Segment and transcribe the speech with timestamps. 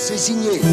[0.00, 0.60] Saisonnier.«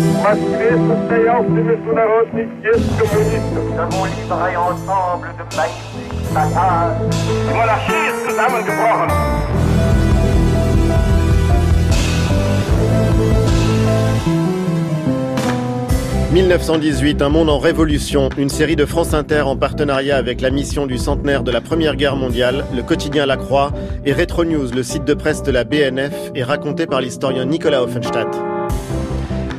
[16.31, 20.87] 1918, un monde en révolution, une série de France Inter en partenariat avec la mission
[20.87, 23.73] du centenaire de la Première Guerre mondiale, le quotidien La Croix
[24.05, 27.83] et Retro News, le site de presse de la BNF, est raconté par l'historien Nicolas
[27.83, 28.56] Offenstadt.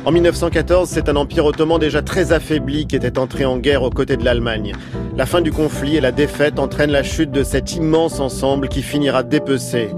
[0.05, 3.89] En 1914, c'est un empire ottoman déjà très affaibli qui était entré en guerre aux
[3.89, 4.73] côtés de l'Allemagne.
[5.17, 8.81] La fin du conflit et la défaite entraînent la chute de cet immense ensemble qui
[8.81, 9.89] finira dépecé.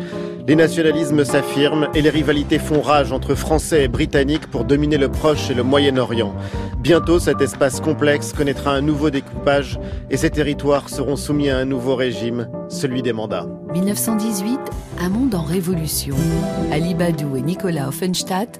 [0.47, 5.07] Les nationalismes s'affirment et les rivalités font rage entre Français et Britanniques pour dominer le
[5.07, 6.33] Proche et le Moyen-Orient.
[6.79, 11.65] Bientôt, cet espace complexe connaîtra un nouveau découpage et ces territoires seront soumis à un
[11.65, 13.45] nouveau régime, celui des mandats.
[13.71, 14.59] 1918,
[14.99, 16.15] un monde en révolution.
[16.71, 18.59] Ali Badou et Nicolas Offenstadt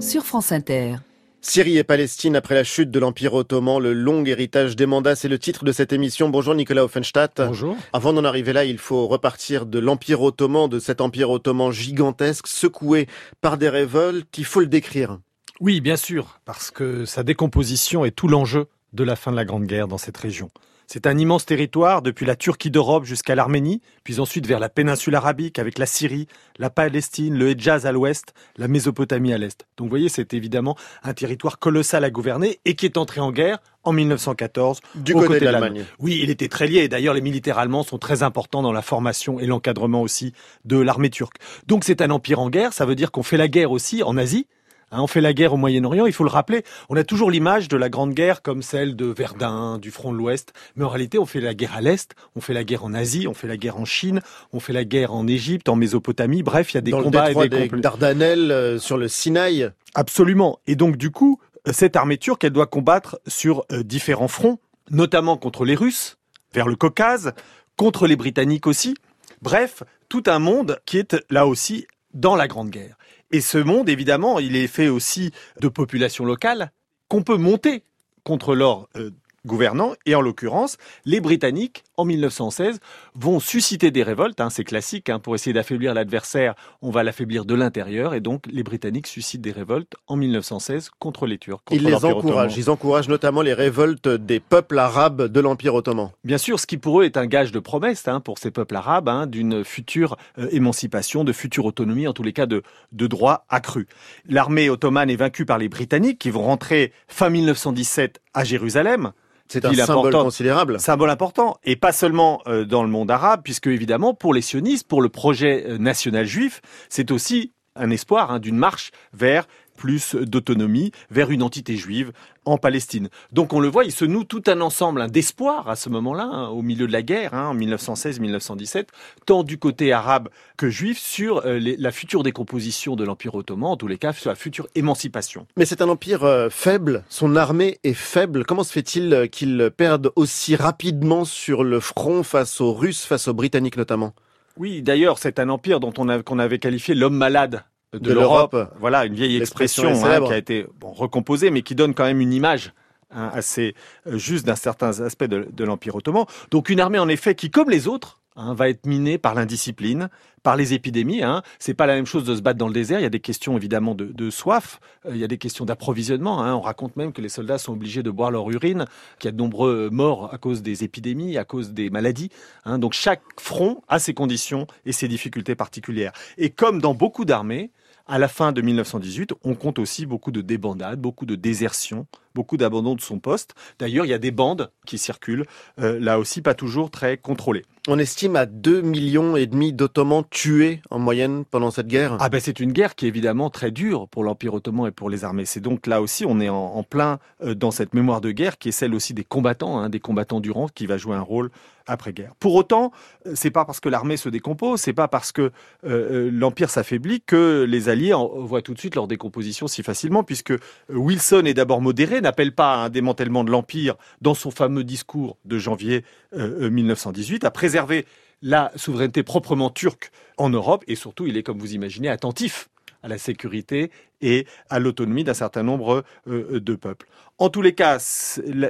[0.00, 0.96] sur France Inter.
[1.42, 5.28] Syrie et Palestine après la chute de l'Empire ottoman, le long héritage des mandats, c'est
[5.28, 6.28] le titre de cette émission.
[6.28, 7.40] Bonjour Nicolas Offenstadt.
[7.40, 7.76] Bonjour.
[7.92, 12.46] Avant d'en arriver là, il faut repartir de l'Empire ottoman, de cet Empire ottoman gigantesque,
[12.46, 13.08] secoué
[13.40, 14.36] par des révoltes.
[14.38, 15.18] Il faut le décrire.
[15.60, 19.44] Oui, bien sûr, parce que sa décomposition est tout l'enjeu de la fin de la
[19.44, 20.50] Grande Guerre dans cette région.
[20.92, 25.14] C'est un immense territoire depuis la Turquie d'Europe jusqu'à l'Arménie, puis ensuite vers la péninsule
[25.14, 26.26] arabique avec la Syrie,
[26.58, 29.68] la Palestine, le Hedjaz à l'ouest, la Mésopotamie à l'est.
[29.76, 33.30] Donc vous voyez, c'est évidemment un territoire colossal à gouverner et qui est entré en
[33.30, 35.84] guerre en 1914 du côté de l'Allemagne.
[36.00, 36.88] Oui, il était très lié.
[36.88, 40.32] D'ailleurs, les militaires allemands sont très importants dans la formation et l'encadrement aussi
[40.64, 41.36] de l'armée turque.
[41.68, 42.72] Donc c'est un empire en guerre.
[42.72, 44.48] Ça veut dire qu'on fait la guerre aussi en Asie.
[44.92, 46.64] Hein, on fait la guerre au Moyen-Orient, il faut le rappeler.
[46.88, 50.16] On a toujours l'image de la Grande Guerre comme celle de Verdun, du front de
[50.18, 50.52] l'Ouest.
[50.74, 53.28] Mais en réalité, on fait la guerre à l'Est, on fait la guerre en Asie,
[53.28, 54.20] on fait la guerre en Chine,
[54.52, 56.42] on fait la guerre en Égypte, en Mésopotamie.
[56.42, 58.78] Bref, il y a des Dans combats le détroit et des des compl- Dardanelles, euh,
[58.78, 59.70] sur le Sinaï.
[59.94, 60.58] Absolument.
[60.66, 61.38] Et donc, du coup,
[61.70, 64.58] cette armée turque, elle doit combattre sur euh, différents fronts,
[64.90, 66.16] notamment contre les Russes,
[66.52, 67.32] vers le Caucase,
[67.76, 68.96] contre les Britanniques aussi.
[69.40, 72.96] Bref, tout un monde qui est là aussi dans la Grande Guerre.
[73.32, 75.30] Et ce monde, évidemment, il est fait aussi
[75.60, 76.72] de populations locales
[77.08, 77.84] qu'on peut monter
[78.24, 79.10] contre leurs euh,
[79.46, 79.94] gouvernants.
[80.06, 82.80] Et en l'occurrence, les Britanniques, en 1916,
[83.14, 84.40] vont susciter des révoltes.
[84.40, 85.08] hein, c'est classique.
[85.08, 88.14] hein, pour essayer d'affaiblir l'adversaire, on va l'affaiblir de l'intérieur.
[88.14, 91.60] Et donc, les Britanniques suscitent des révoltes en 1916 contre les Turcs.
[91.64, 92.56] contre Ils les encouragent.
[92.56, 96.10] Ils encouragent notamment les révoltes des peuples arabes de l'Empire ottoman.
[96.24, 98.76] Bien sûr, ce qui pour eux est un gage de promesse hein, pour ces peuples
[98.76, 102.62] arabes, d'une future euh, émancipation, de future autonomie, en tous les cas de,
[102.92, 103.86] de droits accrus.
[104.28, 109.12] L'armée ottomane est vaincue par les Britanniques qui vont rentrer fin 1917 à Jérusalem.
[109.50, 110.78] C'est un symbole considérable.
[110.78, 114.86] Symbole important, et pas seulement euh, dans le monde arabe, puisque évidemment, pour les sionistes,
[114.86, 119.46] pour le projet euh, national juif, c'est aussi un espoir hein, d'une marche vers
[119.80, 122.12] plus d'autonomie, vers une entité juive
[122.44, 123.08] en Palestine.
[123.32, 126.24] Donc on le voit, il se noue tout un ensemble hein, d'espoir à ce moment-là,
[126.24, 128.86] hein, au milieu de la guerre, hein, en 1916-1917,
[129.26, 133.70] tant du côté arabe que juif, sur euh, les- la future décomposition de l'Empire ottoman,
[133.72, 135.46] en tous les cas, sur la future émancipation.
[135.56, 138.44] Mais c'est un empire euh, faible, son armée est faible.
[138.44, 143.28] Comment se fait-il euh, qu'il perde aussi rapidement sur le front face aux Russes, face
[143.28, 144.12] aux Britanniques notamment?
[144.56, 147.62] Oui, d'ailleurs, c'est un empire dont on qu'on avait qualifié l'homme malade
[147.92, 148.56] de, De l'Europe.
[148.78, 152.20] Voilà, une vieille expression hein, qui a été bon, recomposée, mais qui donne quand même
[152.20, 152.72] une image
[153.10, 153.74] hein, assez
[154.06, 156.24] euh, juste d'un certain aspect de, de l'Empire ottoman.
[156.50, 160.08] Donc une armée, en effet, qui, comme les autres, hein, va être minée par l'indiscipline,
[160.44, 161.22] par les épidémies.
[161.22, 161.42] Hein.
[161.58, 163.00] C'est pas la même chose de se battre dans le désert.
[163.00, 164.78] Il y a des questions évidemment de, de soif.
[165.04, 166.44] Euh, il y a des questions d'approvisionnement.
[166.44, 166.54] Hein.
[166.54, 168.84] On raconte même que les soldats sont obligés de boire leur urine,
[169.18, 172.30] qu'il y a de nombreux morts à cause des épidémies, à cause des maladies.
[172.66, 176.12] Donc chaque front a ses conditions et ses difficultés particulières.
[176.38, 177.72] Et comme dans beaucoup d'armées,
[178.10, 182.56] à la fin de 1918, on compte aussi beaucoup de débandades, beaucoup de désertions, beaucoup
[182.56, 183.54] d'abandon de son poste.
[183.78, 185.44] D'ailleurs, il y a des bandes qui circulent,
[185.80, 187.64] euh, là aussi pas toujours très contrôlées.
[187.88, 192.18] On estime à 2 millions et demi d'Ottomans tués en moyenne pendant cette guerre.
[192.20, 195.08] Ah ben c'est une guerre qui est évidemment très dure pour l'Empire ottoman et pour
[195.08, 195.46] les armées.
[195.46, 198.58] C'est donc là aussi on est en, en plein euh, dans cette mémoire de guerre
[198.58, 201.50] qui est celle aussi des combattants, hein, des combattants durant qui va jouer un rôle
[201.86, 202.32] après-guerre.
[202.38, 202.92] Pour autant,
[203.26, 205.50] euh, c'est pas parce que l'armée se décompose, c'est pas parce que
[205.84, 210.22] euh, l'empire s'affaiblit que les Alliés en voient tout de suite leur décomposition si facilement,
[210.22, 210.52] puisque
[210.88, 215.36] Wilson est d'abord modéré, n'appelle pas à un démantèlement de l'empire dans son fameux discours
[215.44, 218.06] de janvier euh, euh, 1918, à préserver
[218.42, 222.68] la souveraineté proprement turque en Europe et surtout il est comme vous imaginez attentif
[223.02, 223.90] à la sécurité
[224.20, 227.06] et à l'autonomie d'un certain nombre euh, de peuples.
[227.38, 227.98] En tous les cas,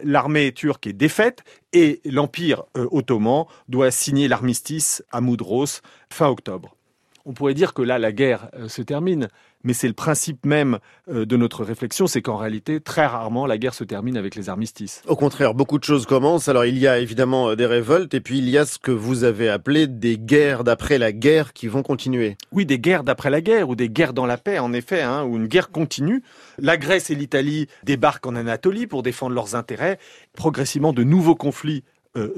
[0.04, 1.42] l'armée turque est défaite
[1.72, 5.82] et l'Empire euh, ottoman doit signer l'armistice à Moudros
[6.12, 6.76] fin octobre.
[7.24, 9.28] On pourrait dire que là, la guerre euh, se termine,
[9.62, 10.78] mais c'est le principe même
[11.08, 14.48] euh, de notre réflexion, c'est qu'en réalité, très rarement, la guerre se termine avec les
[14.48, 15.02] armistices.
[15.06, 16.48] Au contraire, beaucoup de choses commencent.
[16.48, 18.90] Alors il y a évidemment euh, des révoltes, et puis il y a ce que
[18.90, 22.36] vous avez appelé des guerres d'après la guerre qui vont continuer.
[22.52, 25.24] Oui, des guerres d'après la guerre, ou des guerres dans la paix, en effet, hein,
[25.24, 26.22] ou une guerre continue.
[26.58, 29.98] La Grèce et l'Italie débarquent en Anatolie pour défendre leurs intérêts.
[30.32, 31.84] Progressivement, de nouveaux conflits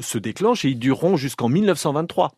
[0.01, 2.33] se déclenchent, et ils dureront jusqu'en 1923.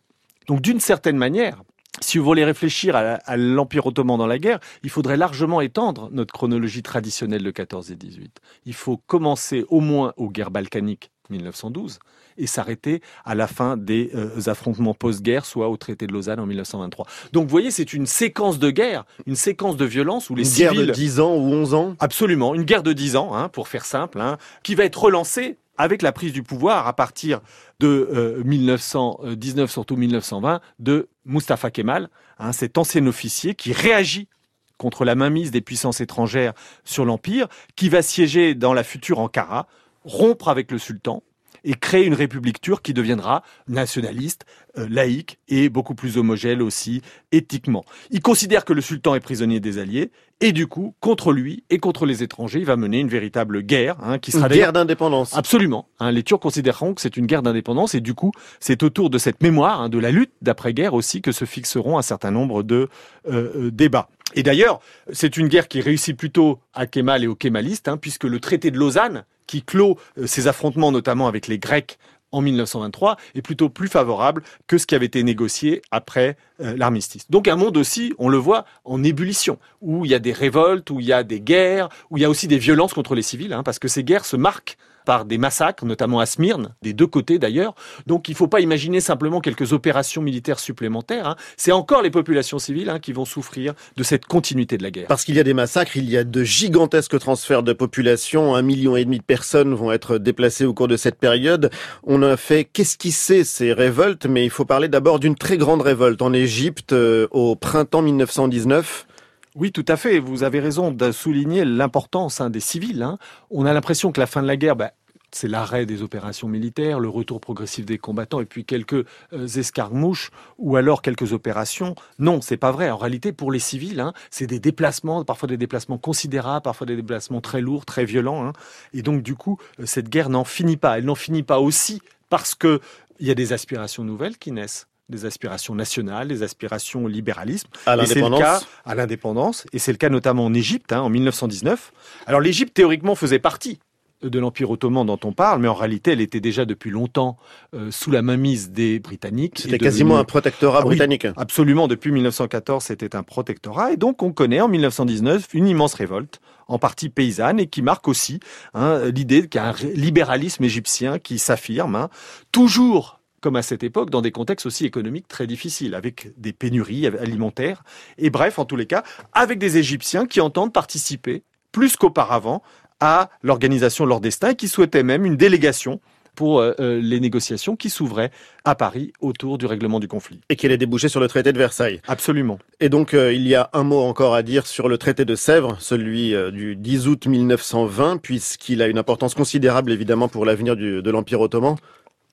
[0.46, 1.62] Donc d'une certaine manière,
[2.00, 6.35] si vous voulez réfléchir à, l'Empire ottoman dans la guerre, il faudrait largement étendre notre
[6.35, 8.41] chronologie traditionnelle de 14 et 18.
[8.67, 11.99] Il faut commencer au moins aux guerres balkaniques 1912
[12.37, 16.46] et s'arrêter à la fin des euh, affrontements post-guerre, soit au traité de Lausanne en
[16.46, 17.06] 1923.
[17.32, 20.49] Donc vous voyez, c'est une séquence de guerre, une séquence de violence où les une
[20.49, 20.73] civils...
[20.73, 21.96] guerre de 10 ans ou 11 ans?
[22.00, 25.58] Absolument, une guerre de 10 ans, hein, pour faire simple, hein, qui va être relancée
[25.76, 27.41] avec la prise du pouvoir à partir
[27.81, 34.29] de 1919, euh, surtout 1920, de Mustafa Kemal, hein, cet ancien officier qui réagit
[34.76, 36.53] contre la mainmise des puissances étrangères
[36.85, 39.67] sur l'Empire, qui va siéger dans la future Ankara,
[40.05, 41.23] rompre avec le sultan,
[41.65, 44.45] et créer une république turque qui deviendra nationaliste,
[44.79, 47.03] euh, laïque et beaucoup plus homogène aussi
[47.33, 47.85] éthiquement.
[48.11, 51.79] Il considère que le sultan est prisonnier des alliés et du coup, contre lui et
[51.79, 55.35] contre les étrangers, il va mener une véritable guerre hein, qui sera une guerre d'indépendance.
[55.37, 55.89] Absolument.
[56.01, 59.19] Hein, les Turcs considéreront que c'est une guerre d'indépendance et du coup, c'est autour de
[59.19, 62.89] cette mémoire, hein, de la lutte d'après-guerre aussi, que se fixeront un certain nombre de
[63.29, 64.09] euh, euh, débats.
[64.35, 64.81] Et d'ailleurs,
[65.13, 68.79] c'est une guerre qui réussit plutôt à Kemal et aux kémalistes, puisque le traité de
[68.79, 71.99] Lausanne, qui clôt euh, ces affrontements notamment avec les Grecs
[72.35, 77.31] en 1923 est plutôt plus favorable que ce qui avait été négocié après euh, l'armistice.
[77.31, 80.91] Donc un monde aussi, on le voit, en ébullition, où il y a des révoltes,
[80.91, 83.23] où il y a des guerres, où il y a aussi des violences contre les
[83.23, 86.93] civils, hein, parce que ces guerres se marquent par des massacres, notamment à Smyrne, des
[86.93, 87.75] deux côtés d'ailleurs.
[88.06, 91.29] Donc il ne faut pas imaginer simplement quelques opérations militaires supplémentaires.
[91.29, 91.37] Hein.
[91.56, 95.06] C'est encore les populations civiles hein, qui vont souffrir de cette continuité de la guerre.
[95.09, 98.55] Parce qu'il y a des massacres, il y a de gigantesques transferts de population.
[98.55, 101.71] Un million et demi de personnes vont être déplacées au cours de cette période.
[102.03, 106.23] On a fait qu'esquisser ces révoltes, mais il faut parler d'abord d'une très grande révolte
[106.23, 109.06] en Égypte euh, au printemps 1919.
[109.55, 110.19] Oui, tout à fait.
[110.19, 113.05] Vous avez raison de souligner l'importance hein, des civils.
[113.05, 113.19] Hein.
[113.51, 114.91] On a l'impression que la fin de la guerre, bah,
[115.31, 120.33] c'est l'arrêt des opérations militaires, le retour progressif des combattants et puis quelques euh, escarmouches
[120.59, 121.95] ou alors quelques opérations.
[122.19, 122.91] Non, c'est pas vrai.
[122.91, 126.97] En réalité, pour les civils, hein, c'est des déplacements, parfois des déplacements considérables, parfois des
[126.97, 128.53] déplacements très lourds, très violents.
[128.93, 130.99] Et donc, du coup, euh, cette guerre n'en finit pas.
[130.99, 132.81] Elle n'en finit pas aussi parce que
[133.21, 137.69] il y a des aspirations nouvelles qui naissent des aspirations nationales, des aspirations au libéralisme.
[137.87, 138.67] À l'indépendance.
[138.85, 139.67] À l'indépendance.
[139.73, 141.93] Et c'est le cas notamment en Égypte, hein, en 1919.
[142.27, 143.79] Alors l'Égypte, théoriquement, faisait partie
[144.23, 147.37] de l'Empire ottoman dont on parle, mais en réalité, elle était déjà depuis longtemps
[147.75, 149.59] euh, sous la mainmise des Britanniques.
[149.59, 151.27] C'était quasiment un protectorat ah britannique.
[151.37, 156.41] absolument, depuis 1914, c'était un protectorat, et donc on connaît en 1919 une immense révolte,
[156.69, 158.41] en partie paysanne, et qui marque aussi
[158.73, 162.09] hein, l'idée qu'il y a un libéralisme égyptien qui s'affirme, hein,
[162.53, 163.14] toujours
[163.44, 167.85] comme à cette époque, dans des contextes aussi économiques très difficiles, avec des pénuries alimentaires,
[168.17, 169.02] et bref, en tous les cas,
[169.35, 172.62] avec des Égyptiens qui entendent participer, plus qu'auparavant,
[173.00, 176.00] à l'organisation de leur destin, et qui souhaitaient même une délégation
[176.35, 178.31] pour euh, euh, les négociations qui s'ouvraient
[178.64, 180.41] à Paris autour du règlement du conflit.
[180.49, 182.00] Et qui allait déboucher sur le traité de Versailles.
[182.08, 182.58] Absolument.
[182.81, 185.35] Et donc euh, il y a un mot encore à dire sur le traité de
[185.35, 191.10] Sèvres, celui du 10 août 1920, puisqu'il a une importance considérable évidemment pour l'avenir de
[191.10, 191.77] l'Empire ottoman.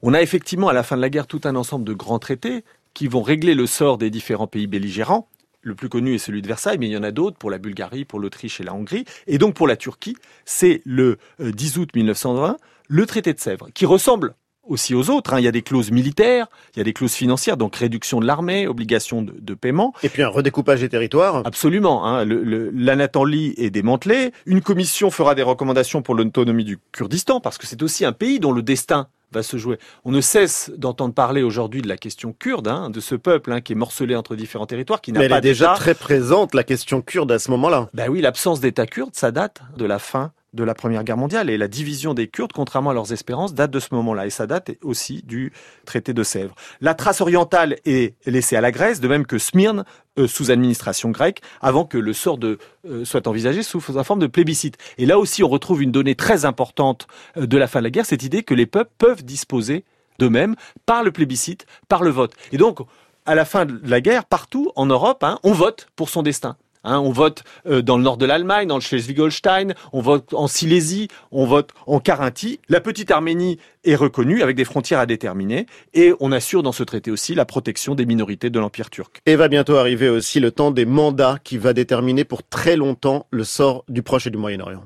[0.04, 2.64] On a effectivement à la fin de la guerre tout un ensemble de grands traités
[2.94, 5.28] qui vont régler le sort des différents pays belligérants.
[5.62, 7.60] Le plus connu est celui de Versailles, mais il y en a d'autres pour la
[7.60, 9.06] Bulgarie, pour l'Autriche et la Hongrie.
[9.28, 13.68] Et donc pour la Turquie, c'est le 10 euh, août 1920, le traité de Sèvres,
[13.76, 15.36] qui ressemble aussi aux autres.
[15.36, 15.40] Hein.
[15.40, 18.26] Il y a des clauses militaires, il y a des clauses financières, donc réduction de
[18.26, 19.94] l'armée, obligation de, paiement.
[20.02, 21.44] Et puis un redécoupage des territoires.
[21.46, 22.08] Absolument.
[22.08, 22.26] Hein.
[22.26, 24.32] L'Anatolie est démantelée.
[24.48, 28.40] Une commission fera des recommandations pour l'autonomie du Kurdistan, parce que c'est aussi un pays
[28.40, 29.78] dont le destin va se jouer.
[30.06, 33.62] On ne cesse d'entendre parler aujourd'hui de la question kurde, hein, de ce peuple hein,
[33.62, 36.64] qui est morcelé entre différents territoires, qui n'a pas elle est déjà très présente la
[36.64, 37.90] question kurde à ce moment-là.
[37.94, 41.50] Ben oui, l'absence d'État kurde, ça date de la fin de la Première Guerre mondiale.
[41.50, 44.26] Et la division des Kurdes, contrairement à leurs espérances, date de ce moment-là.
[44.26, 45.54] Et ça date aussi du
[45.86, 46.56] traité de Sèvres.
[46.82, 49.86] La trace orientale est laissée à la Grèce, de même que Smyrne,
[50.20, 54.20] euh, sous administration grecque, avant que le sort de, euh, soit envisagé sous la forme
[54.20, 54.78] de plébiscite.
[54.98, 57.92] Et là aussi, on retrouve une donnée très importante euh, de la fin de la
[57.92, 59.86] guerre, cette idée que les peuples peuvent disposer
[60.20, 62.34] d'eux-mêmes par le plébiscite, par le vote.
[62.52, 62.80] Et donc,
[63.26, 66.58] à la fin de la guerre, partout en Europe, hein, on vote pour son destin
[66.84, 70.48] Hein, on vote euh, dans le nord de l'Allemagne, dans le Schleswig-Holstein, on vote en
[70.48, 72.60] Silésie, on vote en Carinthie.
[72.70, 76.84] La petite Arménie est reconnue avec des frontières à déterminer et on assure dans ce
[76.84, 79.22] traité aussi la protection des minorités de l'Empire turc.
[79.26, 83.28] Et va bientôt arriver aussi le temps des mandats qui va déterminer pour très longtemps
[83.32, 84.84] le sort du Proche et du Moyen-Orient.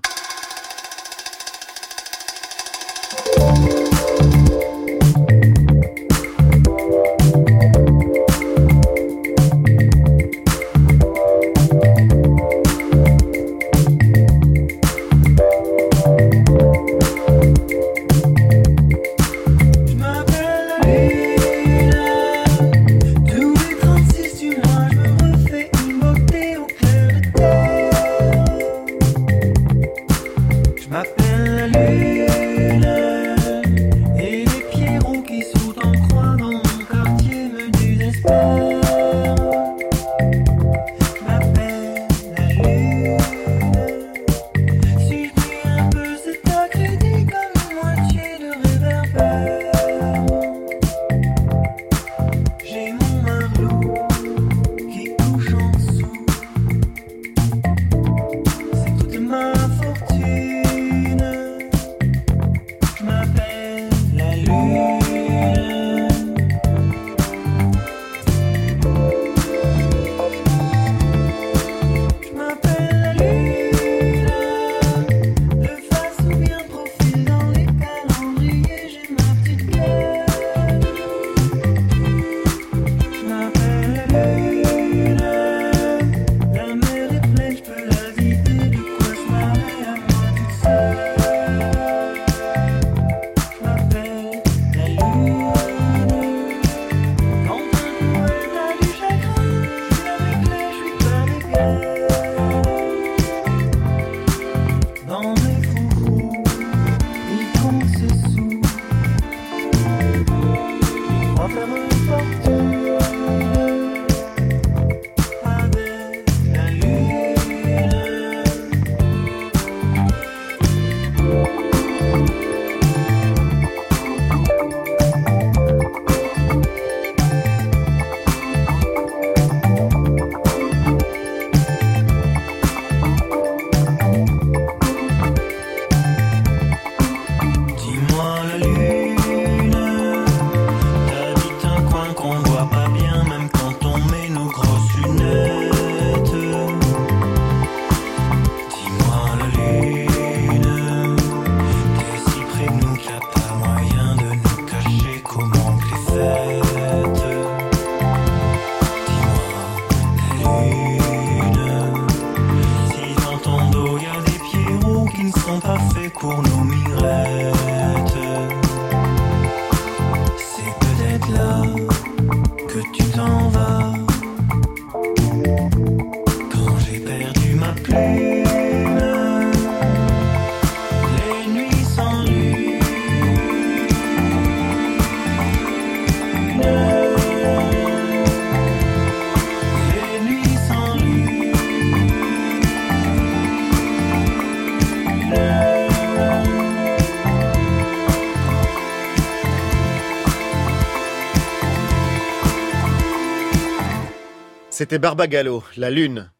[204.86, 206.32] C'était Barbagallo, La Lune.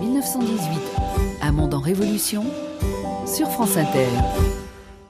[0.00, 0.78] 1918,
[1.42, 2.44] un monde en révolution
[3.26, 4.06] sur France Inter.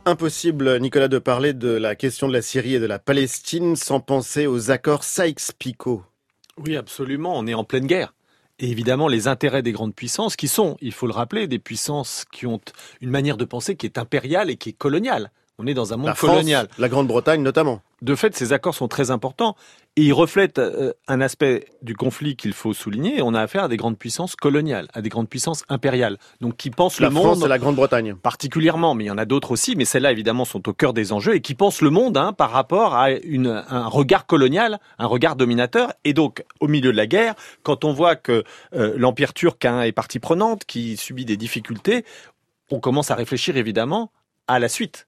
[0.06, 4.00] Impossible, Nicolas, de parler de la question de la Syrie et de la Palestine sans
[4.00, 6.02] penser aux accords Sykes-Picot.
[6.56, 8.14] Oui, absolument, on est en pleine guerre.
[8.58, 12.24] Et évidemment, les intérêts des grandes puissances, qui sont, il faut le rappeler, des puissances
[12.32, 12.62] qui ont
[13.02, 15.32] une manière de penser qui est impériale et qui est coloniale.
[15.62, 16.68] On est dans un monde la France, colonial.
[16.78, 17.82] La Grande-Bretagne notamment.
[18.00, 19.56] De fait, ces accords sont très importants
[19.96, 23.20] et ils reflètent euh, un aspect du conflit qu'il faut souligner.
[23.20, 26.70] On a affaire à des grandes puissances coloniales, à des grandes puissances impériales, donc qui
[26.70, 29.50] pensent la le France monde et la Grande-Bretagne particulièrement, mais il y en a d'autres
[29.50, 29.76] aussi.
[29.76, 32.52] Mais celles-là, évidemment, sont au cœur des enjeux et qui pensent le monde hein, par
[32.52, 35.92] rapport à une, un regard colonial, un regard dominateur.
[36.04, 39.82] Et donc, au milieu de la guerre, quand on voit que euh, l'empire turc hein,
[39.82, 42.06] est partie prenante, qui subit des difficultés,
[42.70, 44.10] on commence à réfléchir évidemment
[44.46, 45.06] à la suite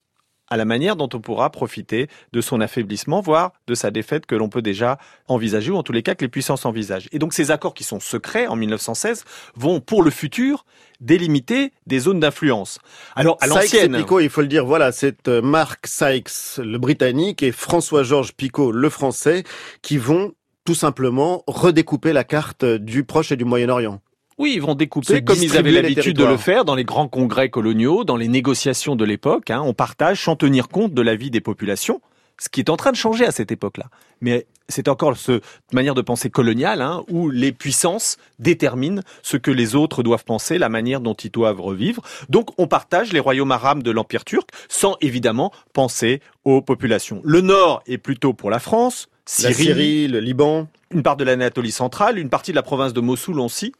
[0.52, 4.34] à la manière dont on pourra profiter de son affaiblissement, voire de sa défaite que
[4.34, 7.08] l'on peut déjà envisager, ou en tous les cas que les puissances envisagent.
[7.10, 9.24] Et donc ces accords qui sont secrets en 1916
[9.56, 10.66] vont, pour le futur,
[11.00, 12.80] délimiter des zones d'influence.
[13.16, 17.42] Alors à l'ancienne, Picot, il faut le dire, voilà, c'est euh, Mark Sykes, le britannique,
[17.42, 19.44] et François-Georges Picot, le français,
[19.80, 20.34] qui vont
[20.66, 24.02] tout simplement redécouper la carte du Proche et du Moyen-Orient.
[24.38, 27.48] Oui, ils vont découper comme ils avaient l'habitude de le faire dans les grands congrès
[27.48, 29.50] coloniaux, dans les négociations de l'époque.
[29.50, 29.62] hein.
[29.64, 32.00] on partage sans tenir compte de la vie des populations,
[32.38, 33.86] ce qui est en train de changer à cette époque-là.
[34.20, 39.50] Mais c'est encore cette manière de penser coloniale, hein, où les puissances déterminent ce que
[39.50, 42.02] les autres doivent penser, la manière dont ils doivent revivre.
[42.28, 47.20] Donc on partage les royaumes arabes de l'Empire turc, sans évidemment penser aux populations.
[47.24, 49.08] Le nord est plutôt pour la France,
[49.40, 50.66] La Syrie, le Liban.
[50.90, 53.72] une part de l'Anatolie centrale, une partie de la province de Mossoul aussi.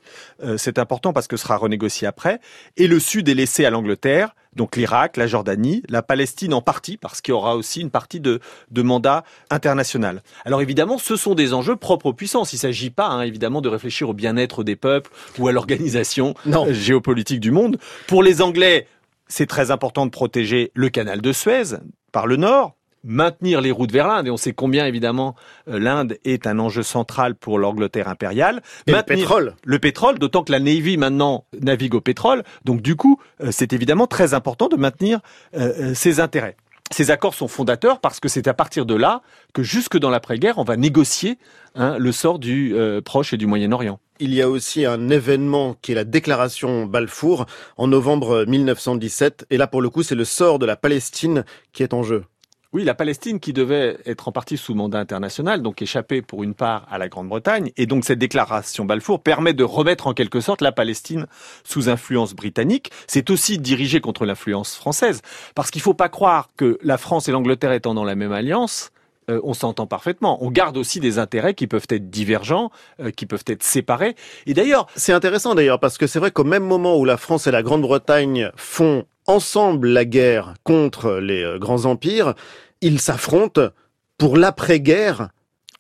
[0.43, 2.41] Euh, c'est important parce que ce sera renégocié après.
[2.77, 6.97] Et le sud est laissé à l'Angleterre, donc l'Irak, la Jordanie, la Palestine en partie,
[6.97, 10.23] parce qu'il y aura aussi une partie de, de mandat international.
[10.45, 12.53] Alors évidemment, ce sont des enjeux propres aux puissances.
[12.53, 16.35] Il ne s'agit pas, hein, évidemment, de réfléchir au bien-être des peuples ou à l'organisation
[16.47, 17.79] euh, géopolitique du monde.
[18.07, 18.87] Pour les Anglais,
[19.27, 21.77] c'est très important de protéger le canal de Suez
[22.13, 25.35] par le nord, maintenir les routes vers l'Inde, et on sait combien évidemment
[25.69, 28.63] euh, l'Inde est un enjeu central pour l'Angleterre impériale.
[28.87, 29.55] Et le pétrole.
[29.65, 33.73] le pétrole, d'autant que la Navy maintenant navigue au pétrole, donc du coup euh, c'est
[33.73, 35.21] évidemment très important de maintenir
[35.55, 36.57] euh, euh, ses intérêts.
[36.93, 39.23] Ces accords sont fondateurs parce que c'est à partir de là
[39.55, 41.39] que jusque dans l'après-guerre, on va négocier
[41.75, 43.99] hein, le sort du euh, Proche et du Moyen-Orient.
[44.21, 47.47] Il y a aussi un événement qui est la déclaration Balfour
[47.79, 49.47] en novembre 1917.
[49.49, 52.25] Et là, pour le coup, c'est le sort de la Palestine qui est en jeu.
[52.73, 56.55] Oui, la Palestine qui devait être en partie sous mandat international, donc échapper pour une
[56.55, 60.63] part à la Grande-Bretagne, et donc cette déclaration Balfour permet de remettre en quelque sorte
[60.63, 61.27] la Palestine
[61.65, 62.91] sous influence britannique.
[63.07, 65.21] C'est aussi dirigé contre l'influence française,
[65.55, 68.33] parce qu'il ne faut pas croire que la France et l'Angleterre étant dans la même
[68.33, 68.91] alliance,
[69.29, 70.43] euh, on s'entend parfaitement.
[70.43, 74.17] On garde aussi des intérêts qui peuvent être divergents, euh, qui peuvent être séparés.
[74.47, 77.47] Et d'ailleurs, C'est intéressant d'ailleurs parce que c'est vrai qu'au même moment où la France
[77.47, 82.35] et la Grande-Bretagne font ensemble la guerre contre les euh, grands empires,
[82.81, 83.69] ils s'affrontent
[84.19, 85.29] pour l'après-guerre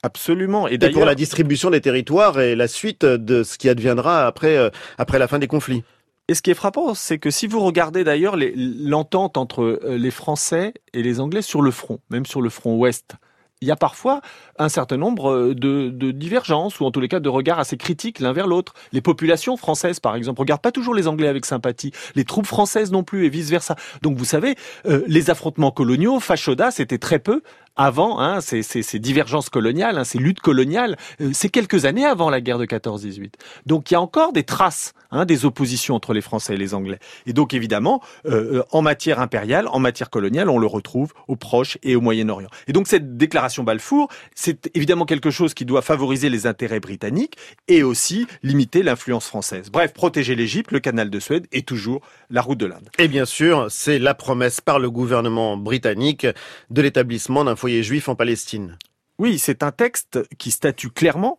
[0.02, 0.68] absolument.
[0.68, 4.56] Et et pour la distribution des territoires et la suite de ce qui adviendra après,
[4.56, 5.84] euh, après la fin des conflits.
[6.28, 10.10] Et ce qui est frappant, c'est que si vous regardez d'ailleurs l'entente entre euh, les
[10.10, 13.16] Français et les Anglais sur le front, même sur le front ouest,
[13.62, 14.20] il y a parfois
[14.58, 17.76] un certain nombre euh, de, de divergences ou en tous les cas de regards assez
[17.76, 18.74] critiques l'un vers l'autre.
[18.92, 22.92] Les populations françaises, par exemple, regardent pas toujours les Anglais avec sympathie, les troupes françaises
[22.92, 23.76] non plus et vice versa.
[24.02, 27.42] Donc vous savez, euh, les affrontements coloniaux, fachoda, c'était très peu
[27.76, 30.96] avant hein, ces, ces- ces divergences coloniales, hein, ces luttes coloniales.
[31.20, 33.32] euh, c'est quelques années avant la guerre de 14-18.
[33.66, 36.74] Donc il y a encore des traces hein, des oppositions entre les Français et les
[36.74, 36.98] Anglais.
[37.26, 41.36] Et donc évidemment, euh, euh, en matière impériale, en matière coloniale, on le retrouve au
[41.36, 42.48] Proche et au Moyen-Orient.
[42.68, 47.36] Et donc cette déclaration Balfour, c'est évidemment quelque chose qui doit favoriser les intérêts britanniques
[47.68, 49.70] et aussi limiter l'influence française.
[49.70, 52.88] Bref, protéger l'Égypte, le canal de Suède et toujours la route de l'Inde.
[52.98, 56.26] Et bien sûr, c'est la promesse par le gouvernement britannique
[56.70, 58.76] de l'établissement d'un foyer juif en Palestine.
[59.18, 61.38] Oui, c'est un texte qui statue clairement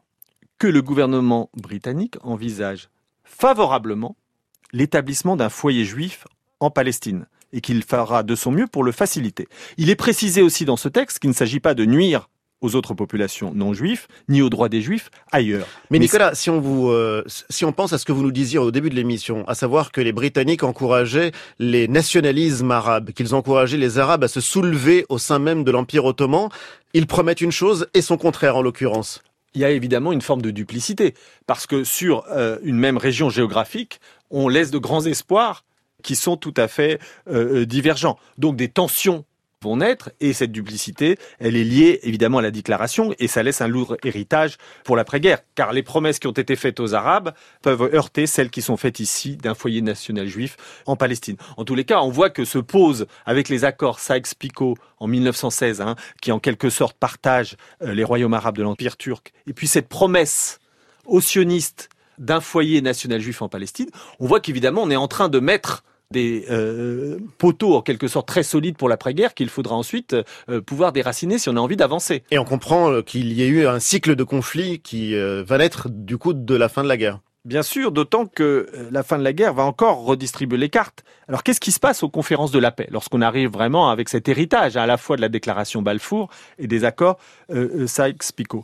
[0.57, 2.88] que le gouvernement britannique envisage
[3.25, 4.15] favorablement
[4.71, 6.25] l'établissement d'un foyer juif
[6.62, 9.49] en Palestine et qu'il fera de son mieux pour le faciliter.
[9.75, 12.29] Il est précisé aussi dans ce texte qu'il ne s'agit pas de nuire
[12.63, 15.67] aux autres populations non juives, ni aux droits des juifs ailleurs.
[15.91, 18.32] Mais Mais Nicolas, si on vous, euh, si on pense à ce que vous nous
[18.32, 23.36] disiez au début de l'émission, à savoir que les Britanniques encourageaient les nationalismes arabes, qu'ils
[23.36, 26.49] encourageaient les Arabes à se soulever au sein même de l'Empire ottoman,
[26.93, 29.21] ils promettent une chose et son contraire en l'occurrence.
[29.56, 31.13] il y a évidemment une forme de duplicité,
[31.45, 33.99] parce que sur euh, une même région géographique,
[34.32, 35.63] on laisse de grands espoirs
[36.02, 38.17] qui sont tout à fait euh, euh, divergents.
[38.38, 39.26] Donc des tensions
[39.63, 43.62] vont naître, et cette duplicité, elle est liée évidemment à la déclaration, et ça laisse
[43.62, 47.89] un lourd héritage pour l'après-guerre, car les promesses qui ont été faites aux Arabes peuvent
[47.93, 51.38] heurter celles qui sont faites ici d'un foyer national juif en Palestine.
[51.58, 55.82] En tous les cas, on voit que se pose avec les accords Sykes-Picot en 1916,
[55.82, 59.67] hein, qui en quelque sorte partagent euh, les royaumes arabes de l'Empire turc, et puis
[59.67, 60.60] cette promesse
[61.06, 65.30] aux sionistes d'un foyer national juif en Palestine, on voit qu'évidemment on est en train
[65.30, 70.15] de mettre des euh, poteaux en quelque sorte très solides pour l'après-guerre qu'il faudra ensuite
[70.49, 72.23] euh, pouvoir déraciner si on a envie d'avancer.
[72.32, 75.58] Et on comprend euh, qu'il y a eu un cycle de conflits qui euh, va
[75.58, 77.19] naître du coup de la fin de la guerre.
[77.43, 81.04] Bien sûr, d'autant que la fin de la guerre va encore redistribuer les cartes.
[81.28, 82.88] Alors qu'est-ce qui se passe aux conférences de la paix?
[82.89, 86.86] Lorsqu'on arrive vraiment avec cet héritage à la fois de la déclaration Balfour et des
[86.86, 87.17] accords
[87.49, 88.63] Sykes-Picot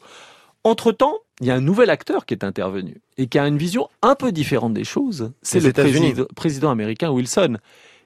[0.63, 3.89] Entre-temps, il y a un nouvel acteur qui est intervenu et qui a une vision
[4.01, 5.31] un peu différente des choses.
[5.41, 7.57] C'est le président américain Wilson.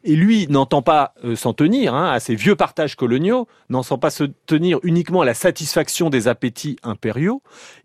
[0.06, 4.10] Et lui n'entend pas euh, s'en tenir hein, à ces vieux partages coloniaux, n'entend pas
[4.10, 7.41] se tenir uniquement à la satisfaction des appétits impériaux.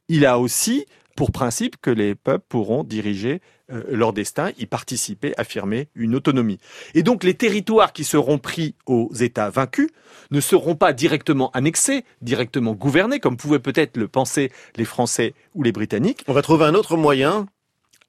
[0.09, 5.35] Il a aussi pour principe que les peuples pourront diriger euh, leur destin, y participer,
[5.37, 6.59] affirmer une autonomie.
[6.95, 9.89] Et donc les territoires qui seront pris aux États vaincus
[10.31, 15.63] ne seront pas directement annexés, directement gouvernés, comme pouvaient peut-être le penser les Français ou
[15.63, 16.25] les Britanniques.
[16.29, 17.47] On va trouver un autre moyen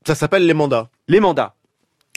[0.05, 0.89] Ça s'appelle les mandats.
[1.07, 1.55] Les mandats.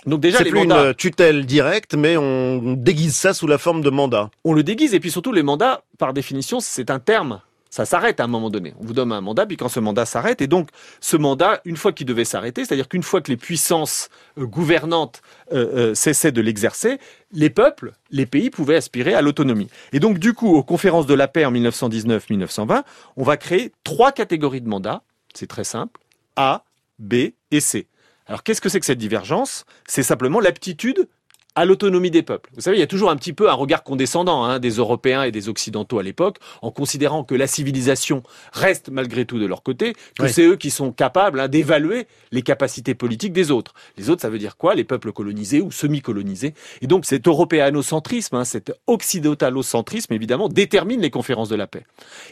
[0.07, 3.83] Donc déjà C'est plus mandats, une tutelle directe, mais on déguise ça sous la forme
[3.83, 4.31] de mandat.
[4.45, 7.41] on le déguise et puis surtout les mandats, par définition, c'est un terme.
[7.73, 8.75] Ça s'arrête à un moment donné.
[8.81, 10.69] On vous donne un mandat, puis quand ce mandat s'arrête, et donc
[11.01, 15.23] ce mandat, une fois qu'il devait s'arrêter, c'est-à-dire qu'une fois que les puissances euh, gouvernantes
[15.55, 16.99] euh, euh, cessaient de l'exercer,
[17.33, 19.69] les peuples, les pays pouvaient aspirer à l'autonomie.
[19.95, 22.83] Et donc du coup, aux conférences de la paix en 1919-1920,
[23.17, 25.03] on va créer trois catégories de mandats.
[25.33, 25.99] C'est très simple.
[26.37, 26.65] A,
[26.99, 27.15] B
[27.51, 27.89] et C.
[28.27, 29.65] Alors qu'est-ce que c'est que cette divergence?
[29.87, 31.09] C'est simplement l'aptitude
[31.55, 32.51] à l'autonomie des peuples.
[32.55, 35.23] Vous savez, il y a toujours un petit peu un regard condescendant hein, des Européens
[35.23, 39.63] et des Occidentaux à l'époque, en considérant que la civilisation reste malgré tout de leur
[39.63, 40.33] côté, que Oui.
[40.33, 43.75] c'est eux qui sont capables hein, d'évaluer les capacités politiques des autres.
[43.97, 44.75] Les autres, ça veut dire quoi?
[44.75, 46.55] Les peuples colonisés ou semi-colonisés.
[46.81, 51.85] Et donc cet européanocentrisme, hein, cet occidentalocentrisme, évidemment, détermine les conférences de la paix.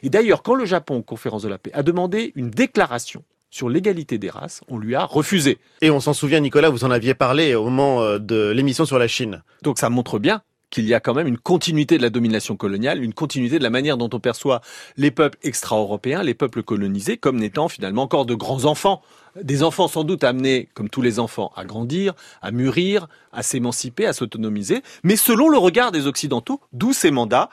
[0.02, 3.68] Et d'ailleurs, quand le Japon, aux conférences de la paix, a demandé une déclaration sur
[3.68, 5.58] l'égalité des races, on lui a refusé.
[5.80, 8.98] Et on s'en souvient, Nicolas, vous en aviez parlé au moment euh, de l'émission sur
[8.98, 9.42] la Chine.
[9.62, 13.02] Donc ça montre bien qu'il y a quand même une continuité de la domination coloniale,
[13.02, 14.60] une continuité de la manière dont on perçoit
[14.96, 19.02] les peuples extra-européens, les peuples colonisés, comme n'étant finalement encore de grands enfants.
[19.40, 24.06] Des enfants sans doute amenés, comme tous les enfants, à grandir, à mûrir, à s'émanciper,
[24.06, 27.48] à s'autonomiser, mais selon le regard des Occidentaux, d'où ces mandats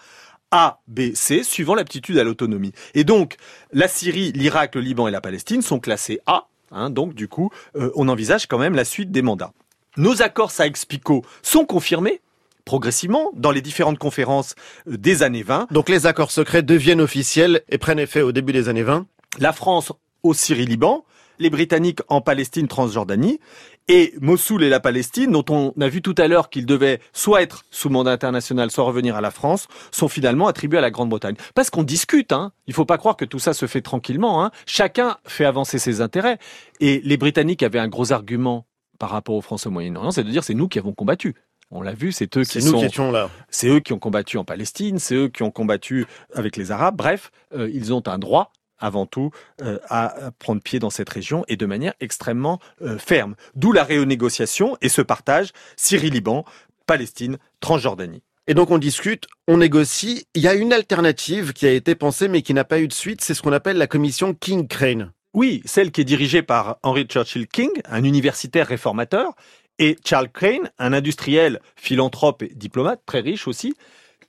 [0.51, 2.71] A, B, C, suivant l'aptitude à l'autonomie.
[2.93, 3.35] Et donc,
[3.73, 7.51] la Syrie, l'Irak, le Liban et la Palestine sont classés A, hein, donc du coup,
[7.75, 9.53] euh, on envisage quand même la suite des mandats.
[9.97, 12.21] Nos accords Sykes-Picot sont confirmés
[12.65, 14.53] progressivement dans les différentes conférences
[14.87, 15.67] euh, des années 20.
[15.71, 19.07] Donc les accords secrets deviennent officiels et prennent effet au début des années 20.
[19.39, 19.91] La France
[20.23, 21.05] au Syrie-Liban,
[21.39, 23.39] les Britanniques en Palestine, Transjordanie,
[23.87, 27.41] et Mossoul et la Palestine, dont on a vu tout à l'heure qu'ils devaient soit
[27.41, 31.35] être sous mandat international, soit revenir à la France, sont finalement attribués à la Grande-Bretagne.
[31.55, 32.51] Parce qu'on discute, hein.
[32.67, 34.51] Il faut pas croire que tout ça se fait tranquillement, hein.
[34.65, 36.37] Chacun fait avancer ses intérêts.
[36.79, 38.65] Et les Britanniques avaient un gros argument
[38.99, 41.35] par rapport aux Français au Moyen-Orient, c'est de dire c'est nous qui avons combattu.
[41.69, 43.29] On l'a vu, c'est eux qui nous sont qui étions là.
[43.49, 46.95] c'est eux qui ont combattu en Palestine, c'est eux qui ont combattu avec les Arabes.
[46.95, 51.43] Bref, euh, ils ont un droit avant tout euh, à prendre pied dans cette région
[51.47, 53.35] et de manière extrêmement euh, ferme.
[53.55, 56.45] D'où la renégociation et ce partage Syrie-Liban,
[56.85, 58.23] Palestine, Transjordanie.
[58.47, 60.25] Et donc on discute, on négocie.
[60.33, 62.93] Il y a une alternative qui a été pensée mais qui n'a pas eu de
[62.93, 63.21] suite.
[63.21, 65.11] C'est ce qu'on appelle la commission King Crane.
[65.33, 69.35] Oui, celle qui est dirigée par Henry Churchill King, un universitaire réformateur,
[69.77, 73.75] et Charles Crane, un industriel, philanthrope et diplomate, très riche aussi,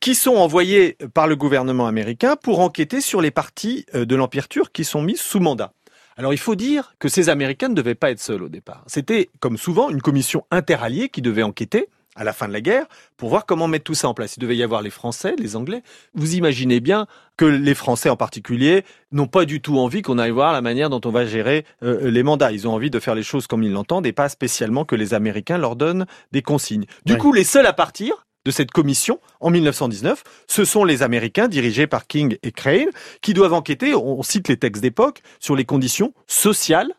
[0.01, 4.49] qui sont envoyés par le gouvernement américain pour enquêter sur les parties euh, de l'Empire
[4.49, 5.73] turc qui sont mises sous mandat.
[6.17, 8.83] Alors il faut dire que ces Américains ne devaient pas être seuls au départ.
[8.87, 12.87] C'était, comme souvent, une commission interalliée qui devait enquêter à la fin de la guerre
[13.17, 14.37] pour voir comment mettre tout ça en place.
[14.37, 15.85] Il devait y avoir les Français, les Anglais.
[16.15, 17.07] Vous imaginez bien
[17.37, 18.83] que les Français en particulier
[19.13, 22.11] n'ont pas du tout envie qu'on aille voir la manière dont on va gérer euh,
[22.11, 22.51] les mandats.
[22.51, 25.15] Ils ont envie de faire les choses comme ils l'entendent et pas spécialement que les
[25.15, 26.87] Américains leur donnent des consignes.
[27.07, 27.19] Du Ouais.
[27.21, 31.87] coup, les seuls à partir de cette commission en 1919, ce sont les Américains dirigés
[31.87, 32.89] par King et Crane
[33.21, 36.91] qui doivent enquêter, on cite les textes d'époque, sur les conditions sociales,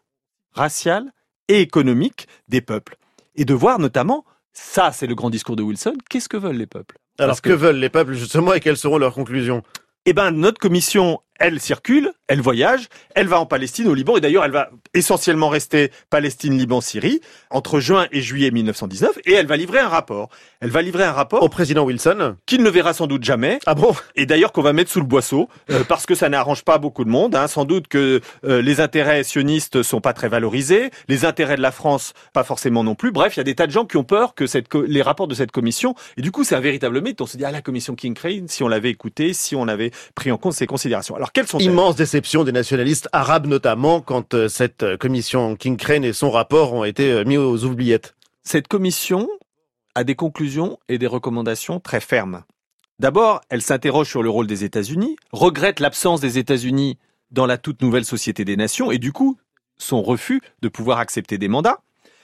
[0.53, 1.11] raciales
[1.47, 2.97] et économiques des peuples.
[3.35, 6.67] Et de voir notamment, ça c'est le grand discours de Wilson, qu'est-ce que veulent les
[6.67, 6.99] peuples?
[7.17, 7.49] Alors que...
[7.49, 9.63] que- veulent les peuples justement et quelles seront leurs conclusions?
[10.05, 14.21] Eh ben, notre commission, elle circule, elle voyage, elle va en Palestine, au Liban, et
[14.21, 19.47] d'ailleurs, elle va essentiellement rester Palestine, Liban, Syrie, entre juin et juillet 1919, et elle
[19.47, 20.29] va livrer un rapport.
[20.61, 23.75] Elle va livrer un rapport Au président Wilson qu'il ne verra sans doute jamais, Ah
[23.75, 23.95] bon?
[24.15, 27.03] Et d'ailleurs qu'on va mettre sous le boisseau, euh, parce que ça n'arrange pas beaucoup
[27.03, 27.35] de monde.
[27.35, 27.47] Hein.
[27.47, 31.71] Sans doute que euh, les intérêts sionistes sont pas très valorisés, les intérêts de la
[31.71, 33.11] France pas forcément non plus.
[33.11, 35.27] Bref, il y a des tas de gens qui ont peur que cette les rapports
[35.27, 37.21] de cette commission, et du coup c'est un véritable mythe.
[37.21, 39.91] On se dit ah la commission King Crane, si on l'avait écouté, si on avait
[40.15, 41.15] pris en compte ces considérations.
[41.15, 45.77] Alors quelles sont Immense déception des nationalistes arabes notamment quand euh, cette euh, commission King
[45.77, 48.15] Crane et son rapport ont été euh, mis aux oubliettes.
[48.43, 49.29] Cette commission
[49.95, 52.43] a des conclusions et des recommandations très fermes.
[52.99, 56.97] D'abord, elle s'interroge sur le rôle des États-Unis, regrette l'absence des États-Unis
[57.31, 59.37] dans la toute nouvelle Société des Nations et du coup,
[59.77, 61.79] son refus de pouvoir accepter des mandats.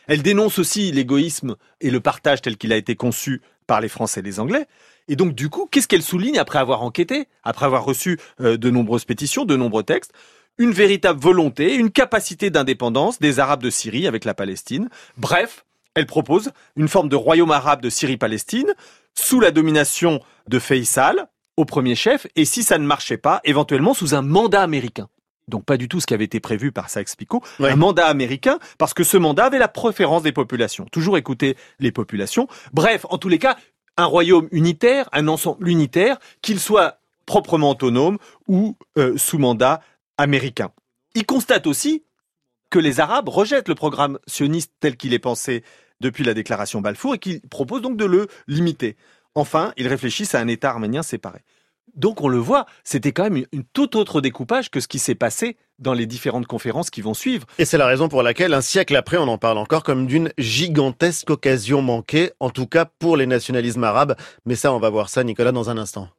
[0.07, 4.19] Elle dénonce aussi l'égoïsme et le partage tel qu'il a été conçu par les Français
[4.19, 4.67] et les Anglais.
[5.07, 8.69] Et donc, du coup, qu'est-ce qu'elle souligne après avoir enquêté, après avoir reçu euh, de
[8.69, 10.11] nombreuses pétitions, de nombreux textes?
[10.57, 14.89] Une véritable volonté, une capacité d'indépendance des Arabes de Syrie avec la Palestine.
[15.17, 15.65] Bref,
[15.95, 18.73] elle propose une forme de royaume arabe de Syrie-Palestine
[19.13, 23.93] sous la domination de Faisal au premier chef et si ça ne marchait pas, éventuellement
[23.93, 25.07] sous un mandat américain.
[25.47, 27.71] Donc pas du tout ce qui avait été prévu par Sykes-Picot, Ouais.
[27.71, 30.85] un mandat américain parce que ce mandat avait la préférence des populations.
[30.91, 32.47] Toujours écouter les populations.
[32.73, 33.55] Bref, en tous les cas,
[33.97, 39.81] un royaume unitaire, un ensemble unitaire, qu'il soit proprement autonome ou euh, sous mandat
[40.17, 40.71] américain.
[41.15, 42.03] Il constate aussi
[42.69, 45.63] que les Arabes rejettent le programme sioniste tel qu'il est pensé
[46.01, 48.97] depuis la déclaration Balfour et qu'ils proposent donc de le limiter.
[49.33, 51.39] Enfin, ils réfléchissent à un État arménien séparé.
[51.95, 55.15] Donc on le voit, c'était quand même une, tout autre découpage que ce qui s'est
[55.15, 57.45] passé dans les différentes conférences qui vont suivre.
[57.57, 60.31] Et c'est la raison pour laquelle, un siècle après, on en parle encore comme d'une
[60.37, 64.15] gigantesque occasion manquée, en tout cas pour les nationalismes arabes.
[64.45, 66.09] Mais ça, on va voir ça, Nicolas, dans un instant.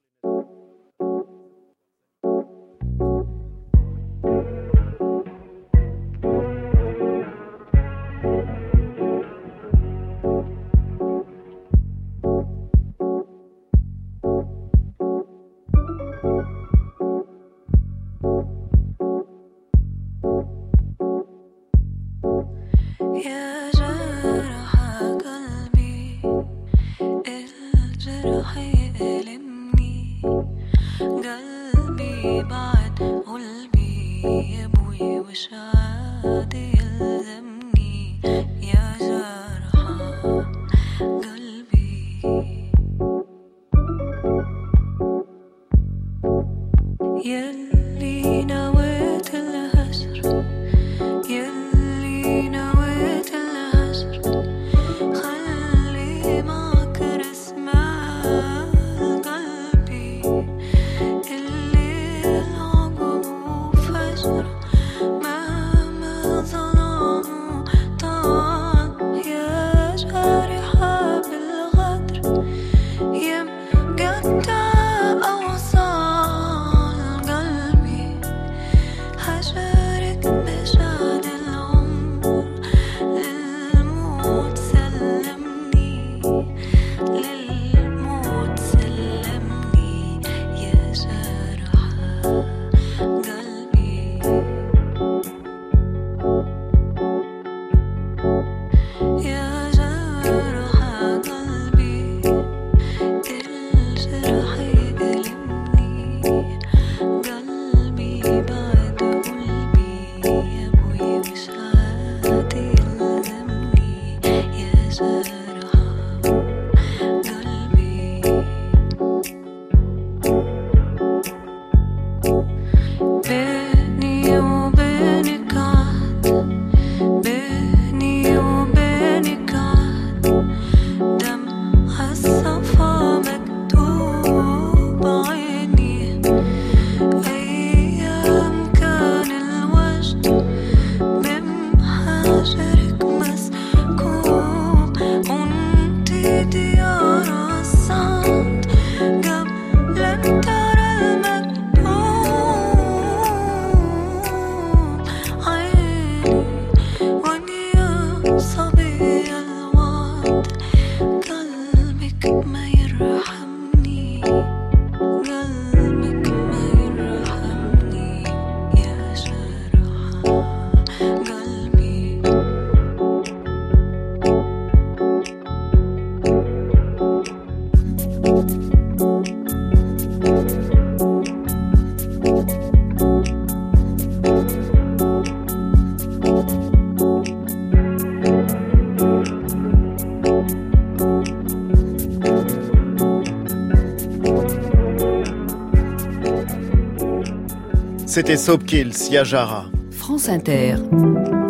[198.17, 199.67] C'était Soapkills, Yajara.
[199.91, 200.77] France Inter,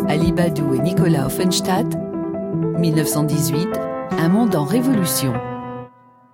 [0.09, 1.87] Ali Badou et Nicolas Offenstadt,
[2.77, 3.69] 1918,
[4.11, 5.33] un monde en révolution.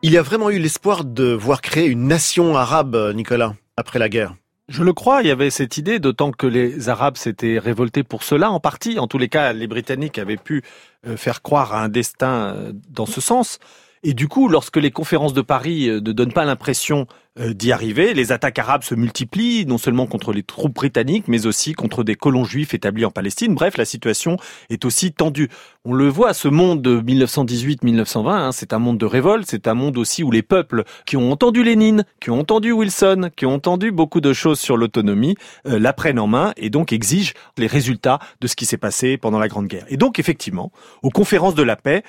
[0.02, 4.10] Il y a vraiment eu l'espoir de voir créer une nation arabe, Nicolas, après la
[4.10, 4.34] guerre.
[4.70, 8.24] Je le crois, il y avait cette idée, d'autant que les Arabes s'étaient révoltés pour
[8.24, 8.98] cela en partie.
[8.98, 10.64] En tous les cas, les Britanniques avaient pu
[11.06, 13.60] euh, faire croire à un destin euh, dans ce sens.
[14.04, 17.08] Et du coup, lorsque les conférences de Paris euh, ne donnent pas l'impression
[17.40, 21.46] euh, d'y arriver, les attaques arabes se multiplient, non seulement contre les troupes britanniques, mais
[21.46, 23.56] aussi contre des colons juifs établis en Palestine.
[23.56, 24.38] Bref, la situation
[24.70, 25.50] est aussi tendue.
[25.86, 29.74] On le voit, ce monde de 1918-1920, hein, c'est un monde de révolte, c'est un
[29.74, 33.54] monde aussi où les peuples qui ont entendu Lénine, qui ont entendu Wilson, qui ont
[33.54, 35.36] entendu beaucoup de choses sur l'autonomie,
[35.66, 39.18] euh, la prennent en main et donc exigent les résultats de ce qui s'est passé
[39.18, 39.86] pendant la Grande Guerre.
[39.88, 42.04] Et donc, effectivement, aux conférences de la paix,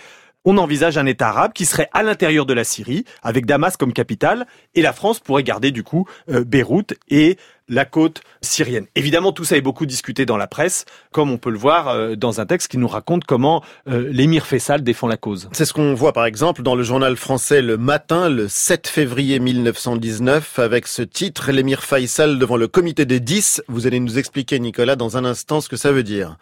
[0.44, 3.92] on envisage un État arabe qui serait à l'intérieur de la Syrie, avec Damas comme
[3.92, 8.86] capitale, et la France pourrait garder du coup euh, Beyrouth et la côte syrienne.
[8.94, 12.14] Évidemment, tout ça est beaucoup discuté dans la presse, comme on peut le voir euh,
[12.14, 15.48] dans un texte qui nous raconte comment euh, l'émir Faisal défend la cause.
[15.52, 19.38] C'est ce qu'on voit par exemple dans le journal français Le Matin, le 7 février
[19.38, 23.62] 1919, avec ce titre, l'émir Faisal devant le comité des 10.
[23.68, 26.36] Vous allez nous expliquer, Nicolas, dans un instant ce que ça veut dire.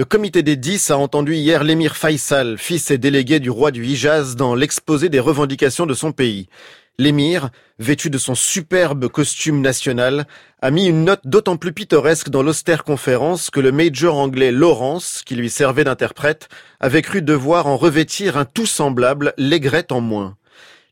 [0.00, 3.84] Le comité des 10 a entendu hier l'émir Faisal, fils et délégué du roi du
[3.84, 6.48] Hijaz, dans l'exposé des revendications de son pays.
[6.96, 10.26] L'émir, vêtu de son superbe costume national,
[10.62, 15.20] a mis une note d'autant plus pittoresque dans l'austère conférence que le major anglais Lawrence,
[15.26, 16.48] qui lui servait d'interprète,
[16.80, 20.34] avait cru devoir en revêtir un tout semblable, l'aigrette en moins.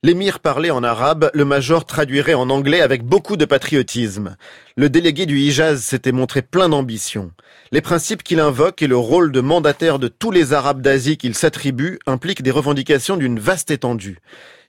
[0.05, 4.37] L'émir parlait en arabe, le major traduirait en anglais avec beaucoup de patriotisme.
[4.77, 7.33] Le délégué du Hijaz s'était montré plein d'ambition.
[7.73, 11.35] Les principes qu'il invoque et le rôle de mandataire de tous les Arabes d'Asie qu'il
[11.35, 14.21] s'attribue impliquent des revendications d'une vaste étendue.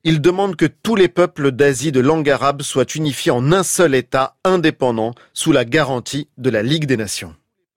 [0.03, 3.93] Il demande que tous les peuples d'Asie de langue arabe soient unifiés en un seul
[3.93, 7.35] État indépendant sous la garantie de la Ligue des Nations.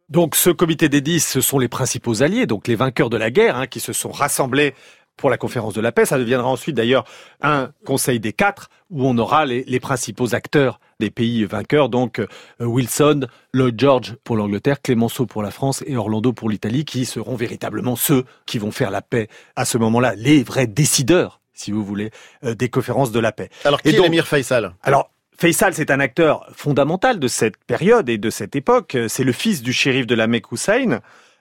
[0.09, 3.31] Donc ce comité des dix, ce sont les principaux alliés, donc les vainqueurs de la
[3.31, 4.75] guerre, hein, qui se sont rassemblés
[5.17, 6.05] pour la conférence de la paix.
[6.05, 7.05] Ça deviendra ensuite d'ailleurs
[7.41, 12.19] un conseil des quatre où on aura les, les principaux acteurs des pays vainqueurs, donc
[12.19, 12.27] euh,
[12.61, 17.35] Wilson, Lloyd George pour l'Angleterre, Clémenceau pour la France et Orlando pour l'Italie, qui seront
[17.37, 21.85] véritablement ceux qui vont faire la paix à ce moment-là, les vrais décideurs si vous
[21.85, 22.11] voulez,
[22.45, 23.51] euh, des conférences de la paix.
[23.65, 24.75] Alors, qui Et est donc- l'émir Faisal?
[24.83, 28.97] Alors, Faisal, c'est un acteur fondamental de cette période et de cette époque.
[29.09, 31.01] C'est le fils du shérif de la Mecque Hussein,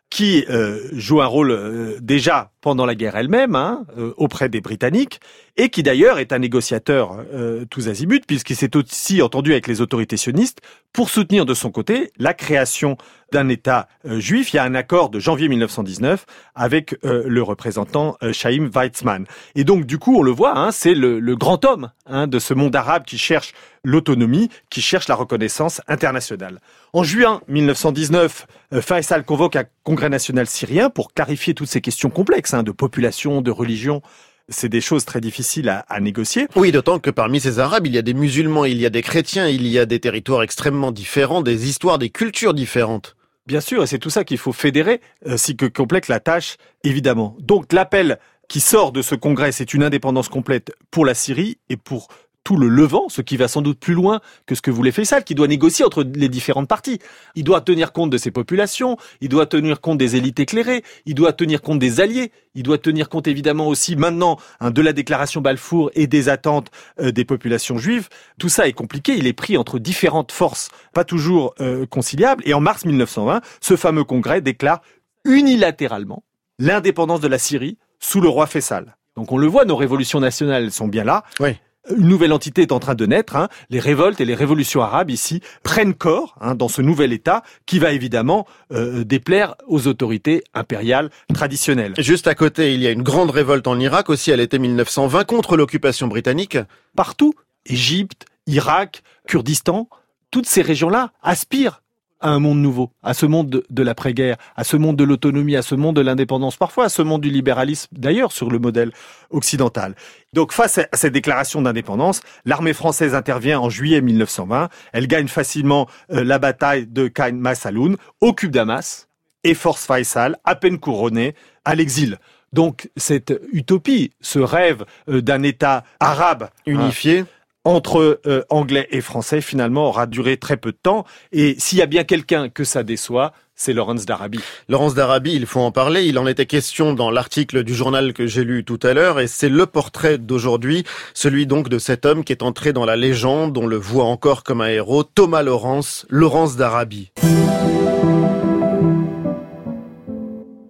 [0.10, 4.62] qui euh, joue un rôle euh, déjà pendant la guerre elle-même hein, euh, auprès des
[4.62, 5.20] Britanniques
[5.58, 9.82] et qui d'ailleurs est un négociateur euh, tous azimuts puisqu'il s'est aussi entendu avec les
[9.82, 10.60] autorités sionistes
[10.94, 12.98] pour soutenir de son côté la création
[13.32, 14.54] d'un État euh, juif.
[14.54, 19.26] Il y a un accord de janvier 1919 avec le représentant Chaim Weizmann.
[19.56, 22.54] Et donc du coup, on le voit, hein, c'est le, grand homme hein, de ce
[22.54, 26.60] monde arabe qui cherche l'autonomie, qui cherche la reconnaissance internationale.
[26.94, 32.10] En juin 1919, euh, Faisal convoque un congrès national syrien pour clarifier toutes ces questions
[32.10, 34.02] complexes de population, de religion.
[34.50, 36.48] C'est des choses très difficiles à, à négocier.
[36.56, 39.02] Oui, d'autant que parmi ces Arabes, il y a des musulmans, il y a des
[39.02, 43.16] chrétiens, il y a des territoires extrêmement différents, des histoires, des cultures différentes.
[43.48, 46.58] Bien sûr, et c'est tout ça qu'il faut fédérer, euh, si que complète la tâche,
[46.84, 47.36] évidemment.
[47.40, 51.78] Donc l'appel qui sort de ce congrès, c'est une indépendance complète pour la Syrie et
[51.78, 52.10] pour
[52.44, 55.24] tout le Levant, ce qui va sans doute plus loin que ce que voulait Faisal,
[55.24, 57.00] qui doit négocier entre les différentes parties.
[57.36, 61.16] Il doit tenir compte de ses populations, il doit tenir compte des élites éclairées, il
[61.16, 64.94] doit tenir compte des alliés, il doit tenir compte évidemment aussi maintenant hein, de la
[64.94, 68.10] déclaration Balfour et des attentes euh, des populations juives.
[68.40, 72.44] Tout ça est compliqué, il est pris entre différentes forces, pas toujours euh, conciliables.
[72.48, 74.82] Et en mars 1920, ce fameux congrès déclare
[75.26, 76.24] unilatéralement
[76.58, 78.98] l'indépendance de la Syrie sous le roi Faisal.
[79.16, 81.24] Donc on le voit, nos révolutions nationales sont bien là.
[81.40, 81.56] Oui.
[81.90, 83.36] Une nouvelle entité est en train de naître.
[83.36, 83.50] hein.
[83.70, 87.80] Les révoltes et les révolutions arabes ici prennent corps hein, dans ce nouvel État qui
[87.80, 91.94] va évidemment euh, déplaire aux autorités impériales traditionnelles.
[91.98, 95.24] Juste à côté, il y a une grande révolte en Irak aussi à l'été 1920
[95.26, 96.58] contre l'occupation britannique.
[96.96, 97.34] Partout,
[97.66, 99.90] Égypte, Irak, Kurdistan,
[100.30, 101.82] toutes ces régions-là aspirent
[102.22, 105.62] à un monde nouveau, à ce monde de, l'après-guerre, à ce monde de l'autonomie, à
[105.62, 108.92] ce monde de l'indépendance, parfois à ce monde du libéralisme, d'ailleurs sur le modèle
[109.30, 109.96] occidental.
[110.34, 115.88] Donc face à cette déclaration d'indépendance, l'armée française intervient en juillet 1920, elle gagne facilement
[116.12, 119.08] euh, la bataille de Khan Masaloun, occupe Damas
[119.44, 122.18] et force Faisal, à peine couronné, à l'exil.
[122.54, 127.26] Donc cette utopie, ce rêve euh, d'un État arabe hein, Unifié.
[127.64, 131.06] Entre euh, anglais et français finalement aura duré très peu de temps.
[131.32, 134.40] Et s'il y a bien quelqu'un que ça déçoit, c'est Lawrence d'Arabie.
[134.70, 136.06] Laurence d'Arabie, il faut en parler.
[136.06, 139.28] Il en était question dans l'article du journal que j'ai lu tout à l'heure et
[139.28, 143.58] c'est le portrait d'aujourd'hui, celui donc de cet homme qui est entré dans la légende,
[143.58, 147.12] on le voit encore comme un héros, Thomas Lawrence, Laurence d'Arabie.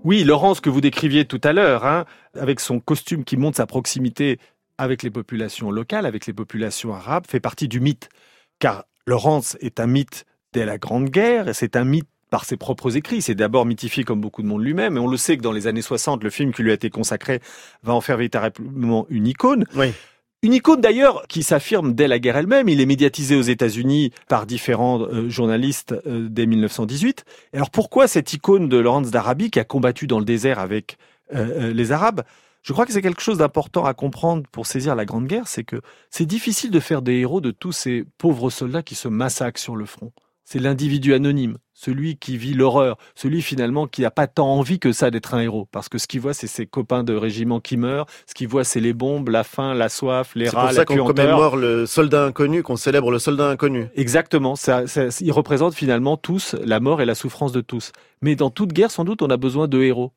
[0.03, 2.05] Oui, Laurence que vous décriviez tout à l'heure, hein,
[2.37, 4.39] avec son costume qui montre sa proximité
[4.81, 8.09] avec les populations locales, avec les populations arabes, fait partie du mythe.
[8.57, 12.57] Car Laurence est un mythe dès la Grande Guerre, et c'est un mythe par ses
[12.57, 13.21] propres écrits.
[13.21, 15.67] C'est d'abord mythifié comme beaucoup de monde lui-même, et on le sait que dans les
[15.67, 17.41] années 60, le film qui lui a été consacré
[17.83, 19.65] va en faire véritablement une icône.
[19.75, 19.93] Oui.
[20.41, 22.67] Une icône d'ailleurs qui s'affirme dès la guerre elle-même.
[22.67, 27.23] Il est médiatisé aux États-Unis par différents euh, journalistes euh, dès 1918.
[27.53, 30.97] Et alors pourquoi cette icône de Lawrence d'Arabie qui a combattu dans le désert avec
[31.35, 32.23] euh, les Arabes?
[32.61, 35.63] Je crois que c'est quelque chose d'important à comprendre pour saisir la Grande Guerre, c'est
[35.63, 39.59] que c'est difficile de faire des héros de tous ces pauvres soldats qui se massacrent
[39.59, 40.11] sur le front.
[40.43, 44.91] c'est l'individu anonyme, celui qui vit l'horreur, celui finalement qui n'a pas tant envie que
[44.91, 47.77] ça d'être un héros, parce que ce qu'il voit, c'est ses copains de régiment qui
[47.77, 50.85] meurent, ce qu'il voit, c'est les bombes, la faim, la soif, les rats, la C'est
[50.85, 53.87] pour ça qu'on commémore le soldat inconnu, qu'on célèbre le soldat inconnu.
[53.95, 57.91] Exactement, ça, ça, il représente finalement tous la mort et la souffrance de tous.
[58.21, 60.11] Mais dans toute guerre, sans doute, on a besoin de héros.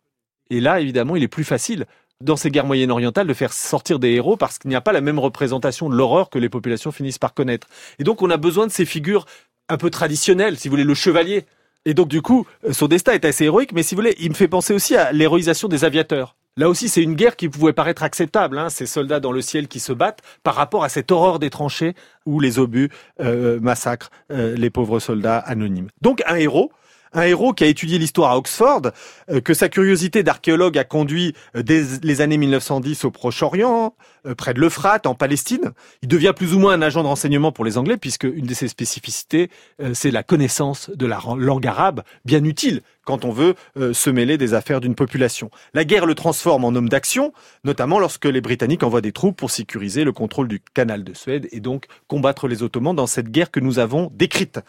[0.50, 1.86] Et là, évidemment, il est plus facile
[2.24, 5.00] dans ces guerres moyen-orientales de faire sortir des héros parce qu'il n'y a pas la
[5.00, 7.68] même représentation de l'horreur que les populations finissent par connaître.
[7.98, 9.26] Et donc on a besoin de ces figures
[9.68, 11.44] un peu traditionnelles, si vous voulez, le chevalier.
[11.86, 14.34] Et donc du coup, son destin est assez héroïque, mais si vous voulez, il me
[14.34, 16.34] fait penser aussi à l'héroïsation des aviateurs.
[16.56, 19.66] Là aussi, c'est une guerre qui pouvait paraître acceptable, hein, ces soldats dans le ciel
[19.66, 21.94] qui se battent, par rapport à cette horreur des tranchées
[22.26, 25.88] où les obus euh, massacrent euh, les pauvres soldats anonymes.
[26.00, 26.70] Donc un héros,
[27.14, 28.82] un héros qui a étudié l'histoire à Oxford,
[29.30, 33.94] euh, que sa curiosité d'archéologue a conduit euh, dès les années 1910 au Proche-Orient,
[34.26, 35.70] euh, près de l'Euphrate, en Palestine.
[36.02, 38.54] Il devient plus ou moins un agent de renseignement pour les Anglais, puisque une de
[38.54, 39.50] ses spécificités,
[39.92, 44.54] c'est la connaissance de la langue arabe, bien utile quand on veut se mêler des
[44.54, 45.50] affaires d'une population.
[45.74, 49.50] La guerre le transforme en homme d'action, notamment lorsque les Britanniques envoient des troupes pour
[49.50, 53.50] sécuriser le contrôle du canal de Suède et donc combattre les Ottomans dans cette guerre
[53.50, 54.60] que nous avons décrite.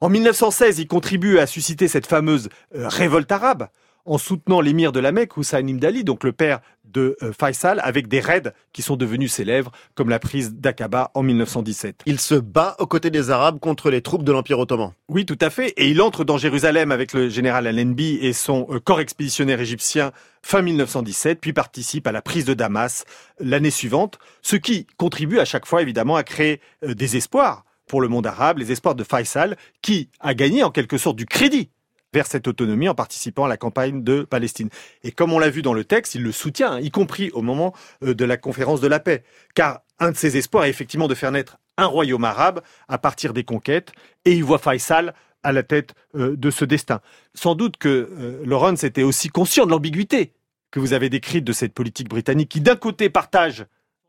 [0.00, 3.66] En 1916, il contribue à susciter cette fameuse euh, révolte arabe
[4.04, 7.80] en soutenant l'émir de la Mecque, Hussein Ibn Ali, donc le père de euh, Faisal,
[7.82, 12.02] avec des raids qui sont devenus célèbres, comme la prise d'Aqaba en 1917.
[12.06, 14.92] Il se bat aux côtés des Arabes contre les troupes de l'Empire ottoman.
[15.08, 15.70] Oui, tout à fait.
[15.76, 20.12] Et il entre dans Jérusalem avec le général Allenby et son euh, corps expéditionnaire égyptien
[20.44, 23.04] fin 1917, puis participe à la prise de Damas
[23.40, 28.08] l'année suivante, ce qui contribue à chaque fois évidemment à créer des espoirs pour le
[28.08, 31.70] monde arabe, les espoirs de Faisal, qui a gagné en quelque sorte du crédit
[32.12, 34.70] vers cette autonomie en participant à la campagne de Palestine.
[35.02, 37.42] Et comme on l'a vu dans le texte, il le soutient, hein, y compris au
[37.42, 39.24] moment euh, de la conférence de la paix.
[39.54, 43.32] Car un de ses espoirs est effectivement de faire naître un royaume arabe à partir
[43.32, 43.92] des conquêtes,
[44.24, 47.00] et il voit Faisal à la tête euh, de ce destin.
[47.34, 50.32] Sans doute que euh, Lawrence était aussi conscient de l'ambiguïté
[50.70, 53.64] que vous avez décrite de cette politique britannique qui d'un côté partage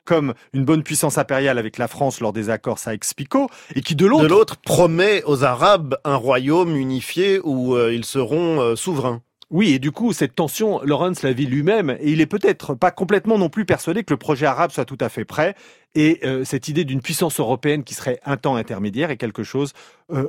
[0.10, 4.08] comme une bonne puissance impériale avec la France lors des accords Saïx-Picot, et qui de
[4.08, 9.22] l'autre promet aux Arabes un royaume unifié où euh, ils seront euh, souverains.
[9.52, 12.90] Oui, et du coup, cette tension, Lawrence la vit lui-même, et il est peut-être pas
[12.90, 15.54] complètement non plus persuadé que le projet arabe soit tout à fait prêt,
[15.94, 19.74] et euh, cette idée d'une puissance européenne qui serait un temps intermédiaire est quelque chose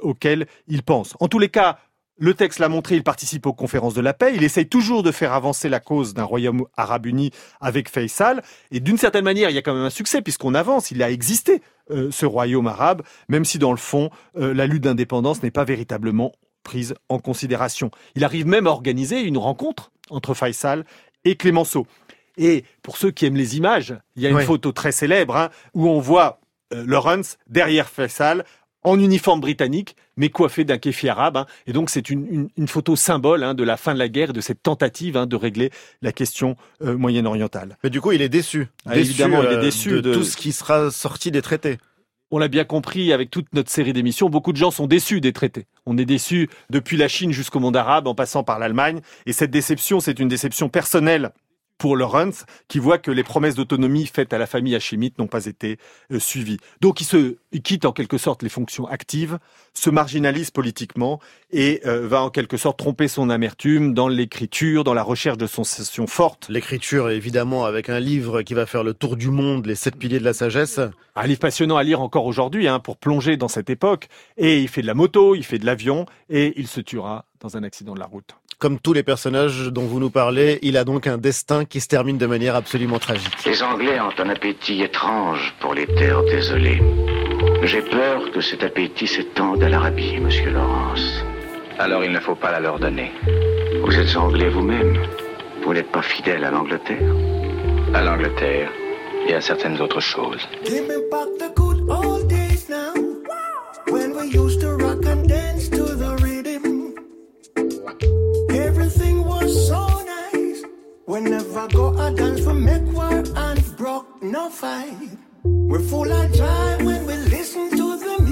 [0.03, 1.17] auquel il pense.
[1.21, 1.79] En tous les cas,
[2.21, 5.11] le texte l'a montré, il participe aux conférences de la paix, il essaye toujours de
[5.11, 9.55] faire avancer la cause d'un royaume arabe uni avec Faisal, et d'une certaine manière, il
[9.55, 13.03] y a quand même un succès puisqu'on avance, il a existé euh, ce royaume arabe,
[13.29, 17.91] même si dans le fond, euh, la lutte d'indépendance n'est pas véritablement prise en considération.
[18.15, 20.85] Il arrive même à organiser une rencontre entre Faisal
[21.25, 21.87] et Clémenceau.
[22.37, 25.51] Et pour ceux qui aiment les images, il y a une photo très célèbre hein,
[25.75, 26.41] où on voit
[26.73, 28.45] euh, Lawrence derrière Faisal
[28.83, 31.37] en uniforme britannique, mais coiffé d'un kéfi arabe.
[31.37, 31.47] Hein.
[31.67, 34.63] Et donc c'est une, photo symbole hein, de la fin de la guerre, de cette
[34.63, 35.71] tentative hein, de régler
[36.03, 37.77] la question euh, moyen-orientale.
[37.83, 38.69] Mais du coup, il est déçu.
[38.87, 41.79] Ah, évidemment, il est euh, déçu de, tout ce qui sera sorti des traités.
[42.31, 45.33] On l'a bien compris avec toute notre série d'émissions, beaucoup de gens sont déçus des
[45.33, 45.67] traités.
[45.85, 49.01] On est déçus depuis la Chine jusqu'au monde arabe, en passant par l'Allemagne.
[49.27, 51.33] Et cette déception, c'est une déception personnelle
[51.81, 55.47] pour Lawrence, qui voit que les promesses d'autonomie faites à la famille hachémite n'ont pas
[55.47, 55.79] été
[56.13, 56.59] euh, suivies.
[56.83, 59.39] Donc il, se, quitte en quelque sorte les fonctions actives,
[59.73, 61.21] se marginalise politiquement
[61.51, 65.47] et euh, va en quelque sorte tromper son amertume dans l'écriture, dans la recherche de
[65.47, 66.49] sensations fortes.
[66.51, 70.19] L'écriture, évidemment, avec un livre qui va faire le tour du monde, les sept piliers
[70.19, 70.81] de la sagesse.
[71.17, 74.09] Un livre passionnant à lire encore aujourd'hui, hein, pour plonger dans cette époque.
[74.37, 77.57] Et il fait de la moto, il fait de l'avion, et il se tuera dans
[77.57, 78.35] un accident de la route.
[78.61, 81.89] Comme tous les personnages dont vous nous parlez, il a donc un destin qui se
[81.89, 83.33] termine de manière absolument tragique.
[83.47, 86.79] Les Anglais ont un appétit étrange pour les terres désolées.
[87.63, 91.25] J'ai peur que cet appétit s'étende à l'Arabie, monsieur Laurence.
[91.79, 93.13] Alors il ne faut pas la leur donner.
[93.83, 94.95] Vous êtes anglais vous-même.
[95.65, 97.15] Vous n'êtes pas fidèle à l'Angleterre.
[97.95, 98.69] À l'Angleterre
[99.27, 100.47] et à certaines autres choses.
[111.11, 114.95] Whenever I go a dance for make war and broke no fight.
[115.43, 118.30] We're full of joy when we listen to the music.